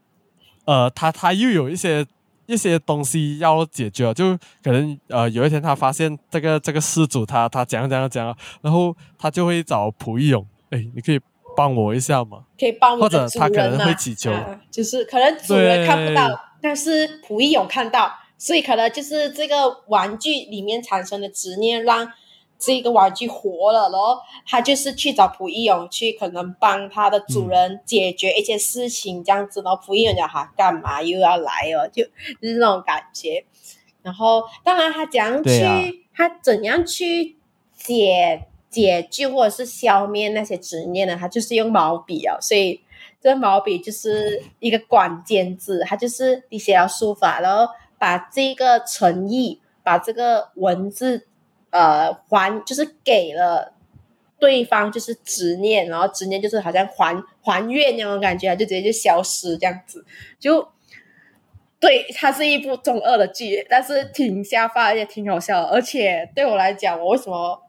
[0.64, 2.04] 呃他他又有一些
[2.46, 11.20] 一些东西要解决，就可能呃有一天他发现这个这个事主他他讲讲讲，然后他就会找蒲一勇，哎，你可以。
[11.56, 12.44] 帮我一下吗？
[12.58, 16.28] 可以帮我的主人、啊、或者他可能会祈求、啊，就是可能主人看不到，
[16.60, 22.12] 但是蒲一勇看到，所以可能就是这个玩具里面产生的执念，让
[22.58, 33.44] 这个玩具活了，然后他就是去找蒲一勇去，可能帮他的主人解决一些事情，这样子，嗯、然后蒲一勇讲他干嘛又要来哦， 就就是那种感觉。
[34.02, 35.82] 然后当然他怎样去，啊、
[36.14, 37.36] 他怎样去
[37.74, 38.48] 解。
[38.72, 41.14] 解救或者是消灭那些执念呢？
[41.20, 42.80] 他就是用毛笔啊，所以
[43.20, 51.26] 这毛笔就是一个关键字，它就是你写了书法，然后把这个诚意，把这个文字，
[51.70, 53.74] 呃，还就是给了
[54.40, 60.04] 对方，就是执念，然后执念就是好像还还愿那种感觉，就直接就消失这样子，
[60.40, 60.66] 就
[61.78, 67.62] 对，它是一部中二的剧，但是挺下饭也挺好笑的，而且对我来讲，我为什么？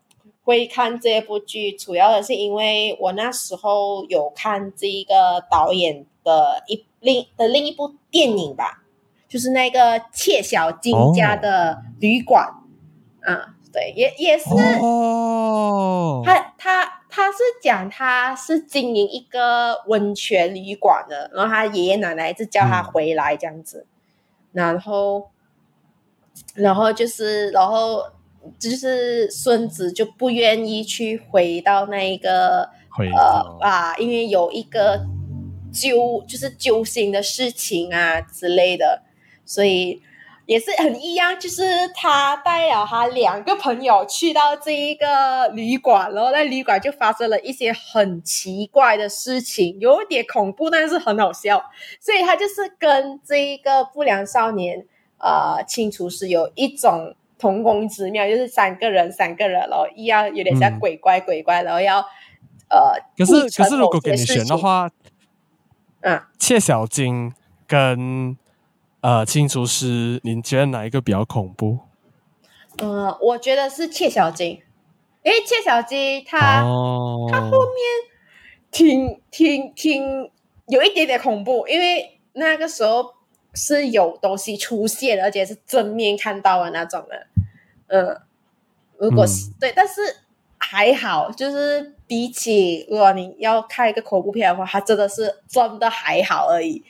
[0.43, 8.83] 会看这部剧，主要的是因为我那时候有看这个导演的一另的另一部电影吧，
[9.29, 12.43] 就是那个切小金家的旅馆，
[13.21, 14.49] 啊、哦嗯，对，也也是，
[14.81, 23.87] 哦，他他他是讲他是经营一个温泉旅馆的，然后他爷爷奶奶一直叫他回来这样子，
[24.51, 25.29] 嗯、然后，
[26.55, 28.03] 然后就是然后。
[28.59, 35.05] 就是孙子就不愿意去回到那一个呃啊，因为有一个
[35.71, 39.01] 揪就是揪心的事情啊之类的，
[39.45, 40.01] 所以
[40.45, 41.63] 也是很异样，就是
[41.95, 51.63] 他带了他两个朋友去到这一个旅馆，然后在旅馆就发生了一些很奇怪的事情，有点恐怖，但是很好笑。
[51.99, 54.85] 所以他就是跟这一个不良少年，
[55.17, 61.99] 呃，清除师有一种同工之妙，就是三个人，三个人，然后一样有点像鬼怪，鬼怪，然后要
[62.69, 64.89] 呃，可是可是如果给你选的话，
[66.01, 67.33] 嗯，切小金
[67.67, 68.37] 跟。
[69.05, 71.79] 呃，清除师，你觉得哪一个比较恐怖？
[72.77, 74.61] 呃，我觉得是切小金，
[75.23, 77.83] 因为切小金他、哦、他后面
[78.71, 80.31] 挺挺挺
[80.67, 83.13] 有一点点恐怖，因为那个时候
[83.53, 87.27] 是有东西出现，而且是正面看到的那种的。
[87.87, 88.21] 嗯、呃，
[88.97, 90.01] 如果是、嗯、对，但是
[90.57, 96.83] 还好，就是比起如果你要看一个恐怖片的话，它真的是真的还好而已。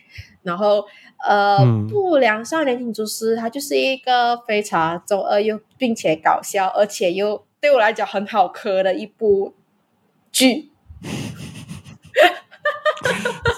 [0.44, 0.86] 然后。
[1.26, 9.54] 呃，嗯、不良少年请厨师，它就是一个非常中二又并且搞笑，而且又对我来讲很好磕的一部
[10.34, 10.70] 剧。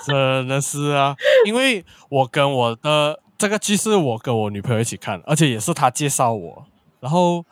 [0.06, 1.16] 真的是啊，
[1.48, 6.68] 因为我跟我的这个剧是我跟我女朋友一起看，而且也是她介绍我，
[7.06, 7.46] 然后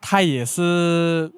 [0.00, 1.30] 他也是，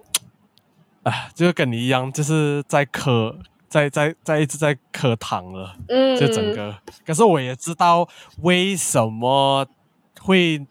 [1.02, 3.36] 啊，就跟你一样，就是在磕。
[3.68, 6.72] 在在在一直在磕糖了，嗯，就整个。
[7.04, 8.08] 可是我也知道
[8.42, 9.66] 为什么
[10.20, 10.64] 会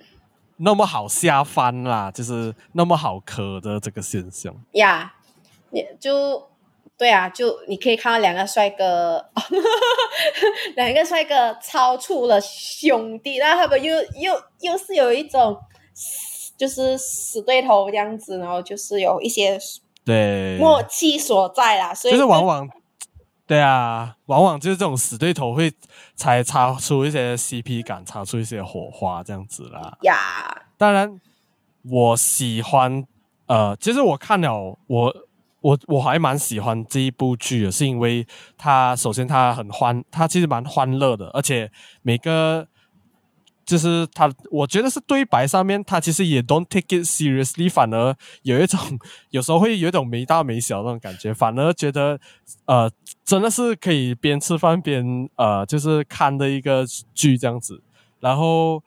[0.58, 4.56] 那么好下饭啦，就是那么好磕的这个现象。
[4.72, 5.14] 呀，
[5.72, 6.50] 你就
[6.98, 9.30] 对啊，就你可以看到两个帅哥，
[10.78, 15.56] 两个帅哥超出了兄弟，然后他们又又又是有一种
[16.58, 19.60] 就是死对头这样子，然后就是有一些
[20.06, 22.70] 对默契所在啦，所以就是往往。
[23.48, 25.72] 对啊，往往就是这种死对头会
[26.16, 29.96] 才擦出一些 CP 感，擦出一些火花这样子啦。
[30.02, 30.16] 呀.
[30.80, 31.22] 当然
[31.84, 33.06] 我喜欢，
[33.46, 35.16] 呃，其实我看了，我
[35.62, 38.26] 我我还蛮喜欢这一部剧的，是因为
[38.58, 42.68] 它首先它很欢，它其实蛮欢乐的，而且每个。
[43.66, 48.80] 就是他，我觉得是对白上面，他其实也 don't take it seriously，反而有一种
[49.32, 52.20] 有时候会有一种没大没小那种感觉，反而觉得
[52.66, 52.92] 呃
[53.24, 57.82] 真的是可以边吃饭边呃就是看的一个剧这样子。
[58.20, 58.84] 然后，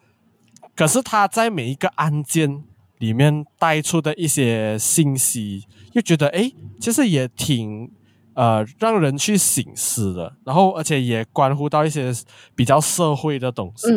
[0.77, 2.63] 可是他在每一个案件
[2.99, 7.91] 里面带出的一些信息，又觉得诶其实也挺
[8.35, 10.37] 呃让人去醒思的。
[10.45, 12.13] 然后，而且也关乎到一些
[12.57, 13.89] 比较社会的东西。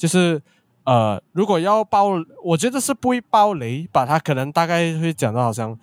[0.00, 0.40] 就是，
[0.84, 5.78] 呃，如果要爆，我觉得是不会爆雷，把他可能大概会讲到好像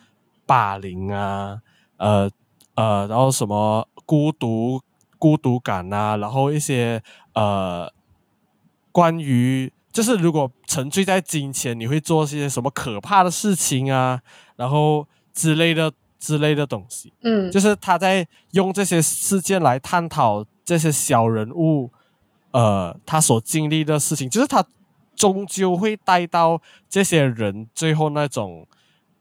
[0.48, 1.62] 霸凌啊，
[1.98, 2.28] 呃
[2.74, 4.82] 呃，然后什么孤独
[5.20, 7.00] 孤独感啊，然后一些
[7.36, 7.94] 呃
[8.92, 14.20] 关于就是如果沉醉在金钱，你会做些什么可怕的事情啊，
[14.56, 21.92] 然后之类的之类的东西，嗯，就是他在用这些事件来探讨这些小人物。
[22.58, 24.66] 呃，他所经历的事情，就是他
[25.16, 28.66] 终究会带到这些人最后那种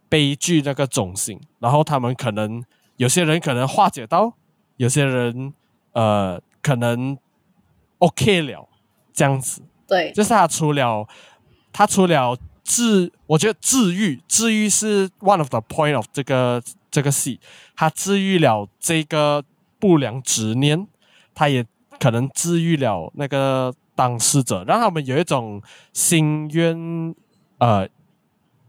[0.09, 2.65] 悲剧那个中心，然后他们可能
[2.97, 4.33] 有些人可能化解到，
[4.79, 5.53] 有些人
[5.93, 7.19] 呃可能
[7.99, 8.67] OK 了
[9.13, 9.61] 这样子。
[9.87, 11.07] 对，就是他除了
[11.75, 17.39] 他除了治，我觉得治愈治愈是 one of the point of 这个这个戏，
[17.77, 19.45] 他治愈了这个
[19.79, 20.87] 不良执念，
[21.35, 21.67] 他也。
[21.99, 27.15] 可能治愈了那个当事者，让他们有一种心愿，
[27.59, 27.89] 呃，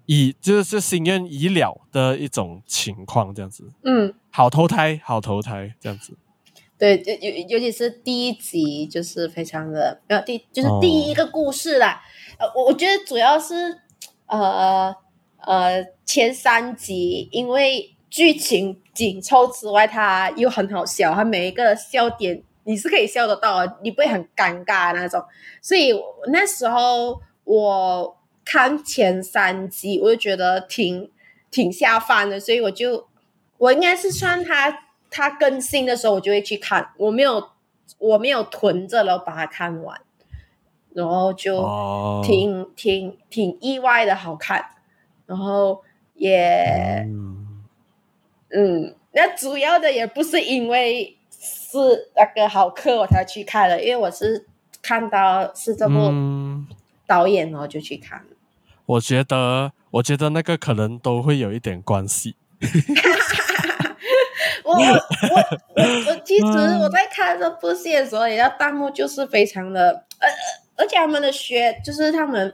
[0.06, 3.72] 已就是心愿已了的一种情况，这样子。
[3.84, 6.18] 嗯，好投胎，好投胎，这样子。
[6.78, 12.02] 对，尤尤尤其是第一集，就是非常的，呃，第就是第一个故事啦。
[12.40, 13.80] 哦、呃，我我觉得主要是，
[14.28, 14.96] 呃
[15.40, 22.44] 呃，前三集因为剧情紧凑之外，它又很好笑，它每一个笑点。
[22.68, 25.24] 你是可以笑得到，你不会很尴尬那种。
[25.62, 25.94] 所以
[26.34, 31.10] 那时候我看前三集，我就觉得挺
[31.50, 33.08] 挺下饭的，所以我就
[33.58, 36.90] 我应该是算它它更新的时候，我就会去看。
[36.98, 37.52] 我没有
[38.00, 40.02] 我没有囤着了把它看完，
[40.94, 41.54] 然后就
[42.26, 42.68] 挺、oh.
[42.76, 44.72] 挺挺意外的好看，
[45.26, 45.82] 然后
[46.16, 47.38] 也、mm.
[48.50, 51.17] 嗯，那主要的也不是因为。
[51.70, 54.46] 是那个好客我才去看的，因为我是
[54.82, 56.12] 看到是这部
[57.06, 58.24] 导演，然后就去看。
[58.86, 62.38] 我觉得，我觉得那个可能都会有一点关系。
[64.64, 66.46] 我我我我其实
[66.82, 70.28] 我在看这部戏的时候，也要弹幕就是非常的，呃，
[70.78, 72.54] 而且他们的学就是他们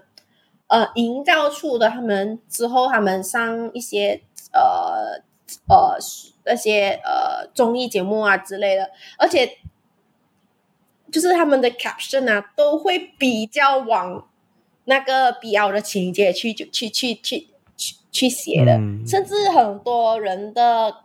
[0.68, 5.22] 呃营造出的他们之后他们上一些呃
[5.68, 5.98] 呃
[6.46, 9.58] 那些呃综艺节目啊之类的，而且
[11.12, 14.28] 就是他们的 caption 啊都会比较往
[14.86, 20.98] 那个 BL 的情节去就去去去去去写的，嗯、甚至很多人的。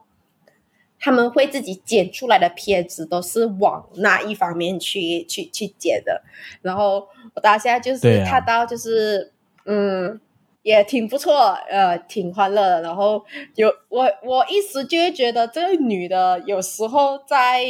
[1.01, 6.24] 他们会自己剪出来的片子都是往那一方面去去去剪的，
[6.61, 10.20] 然后我当下就是看到就是、啊、嗯
[10.63, 17.65] 也挺不错，呃挺欢乐的，然后有我我一时就会觉得这个女的有时候在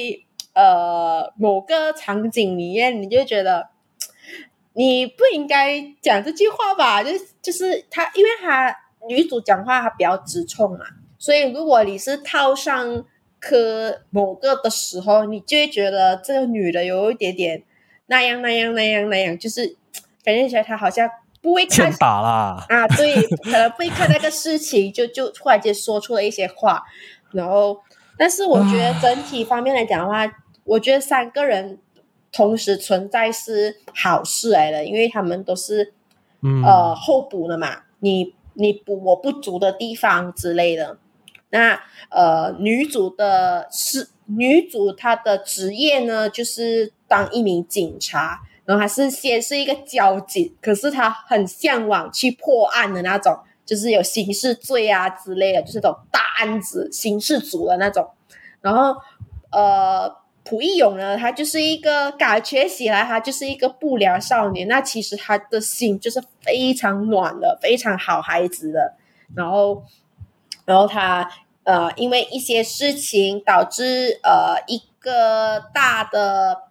[0.54, 3.68] 呃某个场景里面，你就觉得
[4.74, 7.10] 你不应该讲这句话吧，就
[7.40, 8.74] 就是她，因为她
[9.08, 10.84] 女主讲话她比较直冲嘛，
[11.18, 13.04] 所以如果你是套上。
[13.40, 17.62] 磕某个的时候，你就会觉得这个女的有一点点
[18.06, 19.76] 那样那样那样那样，就是
[20.24, 21.08] 感觉起来她好像
[21.48, 22.64] 不会看打啦。
[22.68, 26.84] 啊，对，可能不会看那个事情，就就突然间说出了一些话，
[27.32, 27.78] 然后，
[28.18, 30.32] 但是我觉得整体方面来讲的话，唉
[30.64, 31.78] 我觉得三个人
[32.30, 35.94] 同时存在是好事来的，因为他们都是、
[36.42, 40.98] 嗯、呃候补的嘛，你你补我不足的地方之类的。
[41.50, 41.80] 那
[42.10, 58.06] 呃，女主的是女主，她的职业呢，就是当一名警察，然后还是先是一个交警，可是他很向往去破案的那种，就是有刑事罪啊之类的，就是那种大案子、刑事组的那种。
[58.60, 58.94] 然后
[59.50, 60.14] 呃，
[60.44, 68.94] 蒲一勇呢，他就是一个感觉起来，他就是一个不良少年，那其实他的心就是非常暖的，非常好孩子的，
[69.34, 69.82] 然后。
[70.66, 71.26] 然后他
[71.64, 76.64] 呃，因为一些事情导致呃一个大的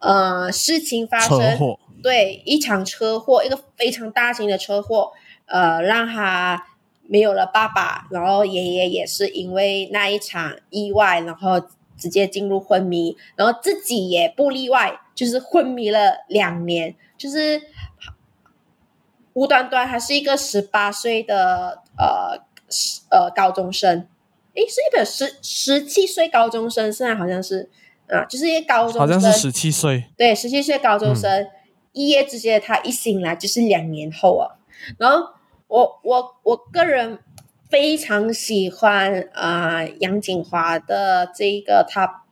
[0.00, 5.12] 呃事情发生，对，一场车祸，一个非常大型的车祸，
[5.46, 6.66] 呃，让他
[7.06, 11.60] 没有了爸爸，然后爷爷也是因为那一场意外，然后
[11.96, 17.62] 直接进入昏迷，然后自己也不例外，就是昏迷了两年，就是
[19.32, 22.46] 无端端还是一个十八岁的呃。
[23.08, 24.06] 呃，高中生，
[24.52, 27.70] 诶，是一个十十七岁高中生，现在好像是
[28.08, 31.50] 啊，就是一个高中生，好像是十七岁，对，十七岁高中生，嗯、
[31.92, 34.58] 一夜之间他一醒来就是两年后啊。
[34.98, 35.28] 然后
[35.66, 37.18] 我我我个人
[37.68, 42.24] 非常喜欢啊、呃，杨景华的这个他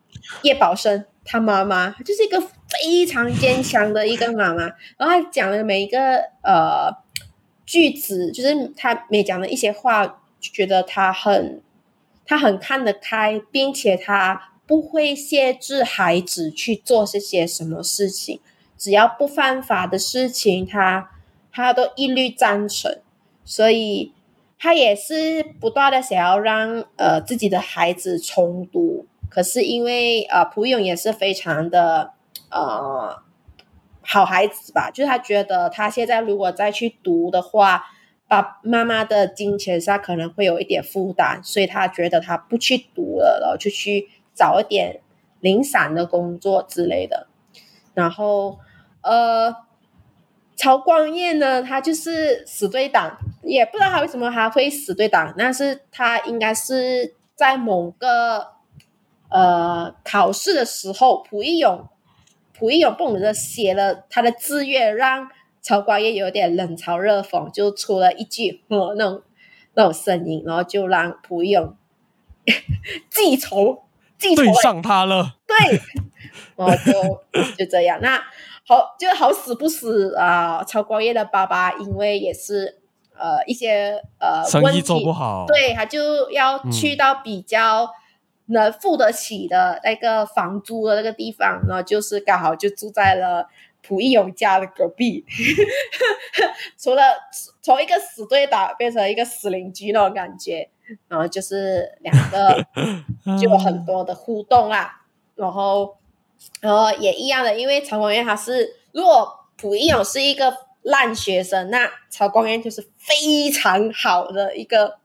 [0.43, 4.62] 叶宝生，他妈妈就是一个非常坚强的一个妈妈，
[4.97, 6.91] 然后他讲的每一个呃
[7.64, 10.20] 句子，就是他每讲的一些话。
[10.39, 11.61] 觉得他很，
[12.24, 18.41] 他很看得开，并且他不会限制孩子去做这些什么事情，
[18.77, 21.11] 只要不犯法的事情，他
[21.53, 22.99] 他都一律赞成。
[23.45, 24.12] 所以
[24.59, 32.12] 他也是不断的想要让呃自己的孩子重读，可是因为呃蒲勇也是非常的
[32.51, 33.23] 呃
[34.03, 37.85] 好孩子吧，就是他觉得他现在如果再去读的话。
[38.29, 45.01] 爸妈妈的金钱上可能会有一点负担，所以他觉得他不去读了，然后就去找一点
[45.41, 47.26] 零散的工作之类的。
[47.95, 48.59] 然后，
[49.01, 49.57] 呃，
[50.55, 58.53] 曹光彦呢，他就是死对党，也不知道他为什么他会死对党，但是他应该是在某个
[59.30, 61.89] 呃考试的时候，蒲一勇
[62.53, 65.28] 蒲一永蹦着写了他的志愿让。
[65.62, 69.22] 曹光彦有点冷嘲热讽，就出了一句“哦”那种
[69.74, 71.74] 那种声音，然后就让蒲勇
[73.11, 73.82] 记仇，
[74.19, 75.37] 记仇对上他了。
[75.47, 75.81] 对，
[76.57, 76.93] 然 后就
[77.57, 77.99] 就这样。
[78.01, 78.17] 那
[78.67, 80.64] 好，就好死不死啊！
[80.64, 82.79] 曹光业的爸爸因为也是
[83.14, 87.89] 呃一些呃生意做不好，对，他就要去到比较
[88.47, 93.49] 能付得起的那个房租的那个地方，嗯、然后就是刚好就住在了。
[93.89, 95.25] 蒲一勇家的隔壁，
[96.77, 97.03] 除了
[97.62, 100.69] 从一个死对打变成一个死邻居那种感觉，
[101.09, 102.64] 然后就是两个
[103.39, 105.03] 就有很多的互动啦，
[105.34, 105.97] 然后
[106.61, 114.99] 然后也一样的，因为曹光彦他是，如果蒲一勇是一个烂学生，那曹光彦就是非常好的一个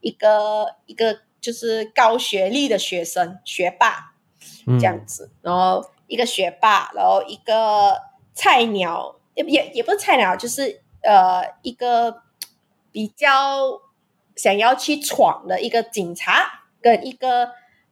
[0.00, 4.12] 一个一个就是高学历的学生学霸
[4.78, 5.90] 这样子，然后。
[6.10, 7.96] 一个学霸，然后一个
[8.34, 12.22] 菜鸟，也也也不是菜鸟，就是呃一个
[12.90, 13.80] 比较
[14.40, 17.44] 想要去闯的一个警察，跟一个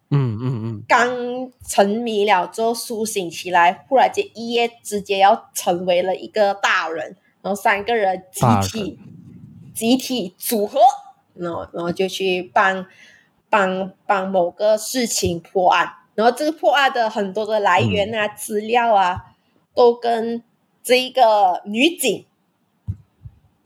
[0.09, 8.99] 嗯嗯嗯刚沉迷了之后苏醒起来，忽然间一夜之间要成为了一个大人，然后三个人集体
[9.74, 10.80] 集体组合，
[11.34, 12.86] 然后然后就去帮
[13.51, 19.34] 帮帮某个事情破案，然后这个破案的很多的来源啊、嗯、资料啊，
[19.74, 20.42] 都跟
[20.82, 22.24] 这一个女警。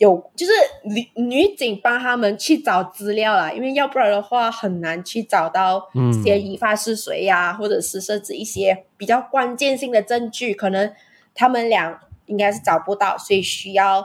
[0.03, 5.89] 有，就是女女警帮他们去找资料啦，因为要不然的话很难去找到
[6.25, 10.93] 嫌疑犯是谁呀、啊，嗯、或者是设置一些比较关键性的证据，可能
[11.37, 14.05] 他们俩应该是找不到，所以需要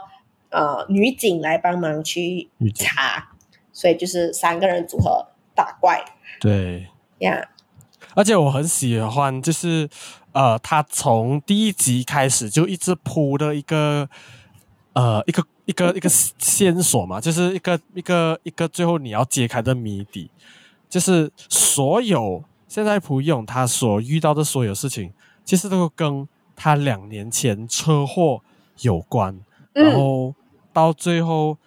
[0.50, 3.32] 呃女警来帮忙去查，
[3.72, 6.04] 所以就是三个人组合打怪。
[6.38, 6.86] 对
[7.18, 7.48] 呀.
[8.14, 9.88] 而且我很喜欢，就是
[10.30, 14.08] 呃，他从第一集开始就一直铺的一个
[14.92, 15.42] 呃一个。
[15.68, 20.30] 一个一个线索嘛，就是一个一个一个最后你要揭开的谜底，
[20.88, 25.12] 就是所有现在蒲一永他所遇到的所有事情，
[25.44, 28.40] 其实都跟他两年前车祸
[28.80, 29.38] 有关。
[29.74, 30.34] 然后
[30.72, 31.58] 到最后，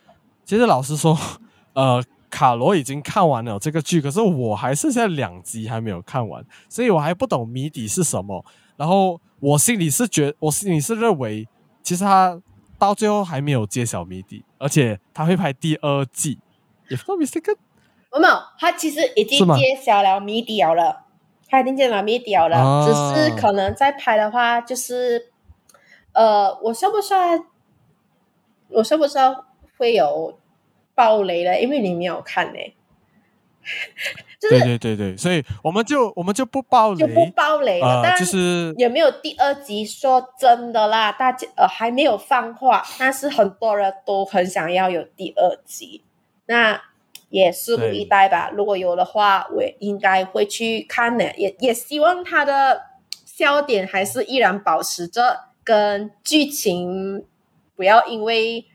[0.43, 1.15] 其实老实说，
[1.73, 8.43] 呃，卡罗已经看完了这个剧，可是我还剩下两集还没有看完，所以我还不懂谜底是什么。
[8.77, 11.47] 然后我心里是觉，我心里是认为，
[11.83, 12.41] 其实他。
[12.81, 16.39] 到最后还没有揭晓谜底，而且他会拍第二季。
[16.89, 17.57] If not mistaken，
[18.11, 21.03] 没有，他其实已经揭晓了谜底了，
[21.47, 25.31] 他已经揭晓了谜底了，啊、只是可能在拍的话，就是，
[26.13, 27.45] 呃，我算不算？
[28.69, 29.35] 我算不算
[29.77, 30.39] 会有
[30.95, 31.61] 暴雷了？
[31.61, 32.59] 因为你没有看呢。
[34.49, 38.01] 对对对对，所以我们就我们就不爆雷，就不爆雷了。
[38.01, 39.85] 呃、就是有没有第二集？
[39.85, 46.03] 说真的啦，大家呃还没有放话，但是很多人都很想要有第二集，
[46.47, 46.81] 那
[47.29, 48.49] 也拭目以待吧。
[48.53, 51.33] 如果有的话，我也应该会去看的。
[51.37, 52.81] 也也希望它的
[53.25, 57.23] 笑点还是依然保持着，跟剧情
[57.75, 58.65] 不要因为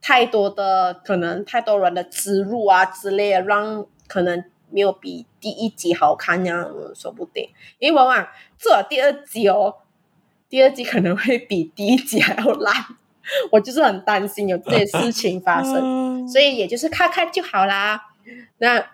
[0.00, 4.42] 太多的可能太多人的植入啊之类的，让可能。
[4.70, 6.62] 没有比第一集好看呀，
[6.94, 7.48] 说不定，
[7.78, 8.28] 因为往往
[8.58, 9.74] 做了第二集哦，
[10.50, 12.74] 第二集可能会比第一集还要烂，
[13.50, 18.08] 我就是很担心有这些事情发生，所以也就是看看就好啦。
[18.58, 18.84] 那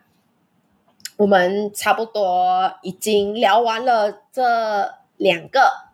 [1.16, 5.90] 我们差不多已经聊完了这两个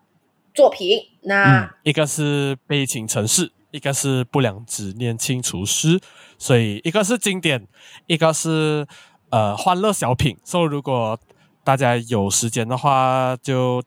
[0.53, 5.99] 作品，那、嗯、一个是《悲情城市》，一个是《不良执念清除师》，
[6.37, 7.67] 所以一个是经典，
[8.05, 8.85] 一个是。
[9.31, 11.19] 呃，欢乐小品，所以如果
[11.63, 13.81] 大家有时间的话，就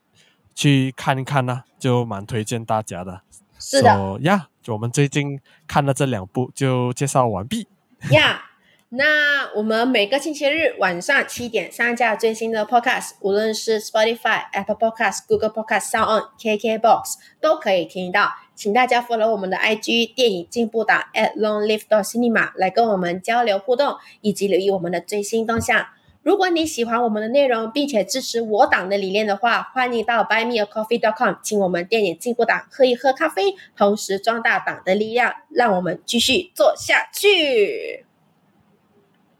[0.53, 3.21] 去看一看呢、啊，就蛮推荐大家的。
[3.59, 7.67] 是的呀，就我们最近看了这两部就介绍完毕。
[8.11, 8.41] 呀，
[8.89, 18.29] 那我们每个星期日晚上七点上架最新的 Podcast，无论是 Spotify、Apple Podcast、Google Podcast、Sound、KKBox 都可以听到。
[18.53, 25.87] 请大家 follow 我们的 IG 电影进步党 at Long Live the Cinema 来跟我们交流互动，以及留意我们的最新动向。
[26.23, 38.05] 如果你喜欢我们的内容，并且支持我党的理念的话，欢迎到 buymeacoffee.com 请我们电影进步党喝一喝咖啡，同时壮大党的力量，让我们继续做下去。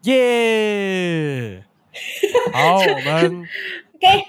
[0.06, 1.64] 耶！
[2.54, 3.48] 好， 我们
[3.96, 4.26] OK。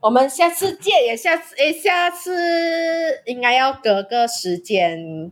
[0.00, 5.30] 我们下次见，也下次诶，下次应该要隔个时间。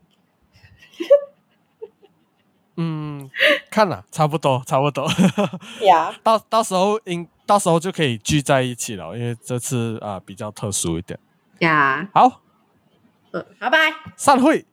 [2.76, 3.30] 嗯，
[3.70, 5.08] 看了，差不多，差不多。
[5.80, 6.14] 呀.
[6.22, 11.18] 到到时候应到时候就可以聚在一起了，因为这次啊、呃、比较特殊一点。
[11.60, 12.20] 呀，Yeah.
[12.28, 12.42] 好，
[13.32, 13.78] 嗯，拜拜，
[14.16, 14.66] 散会。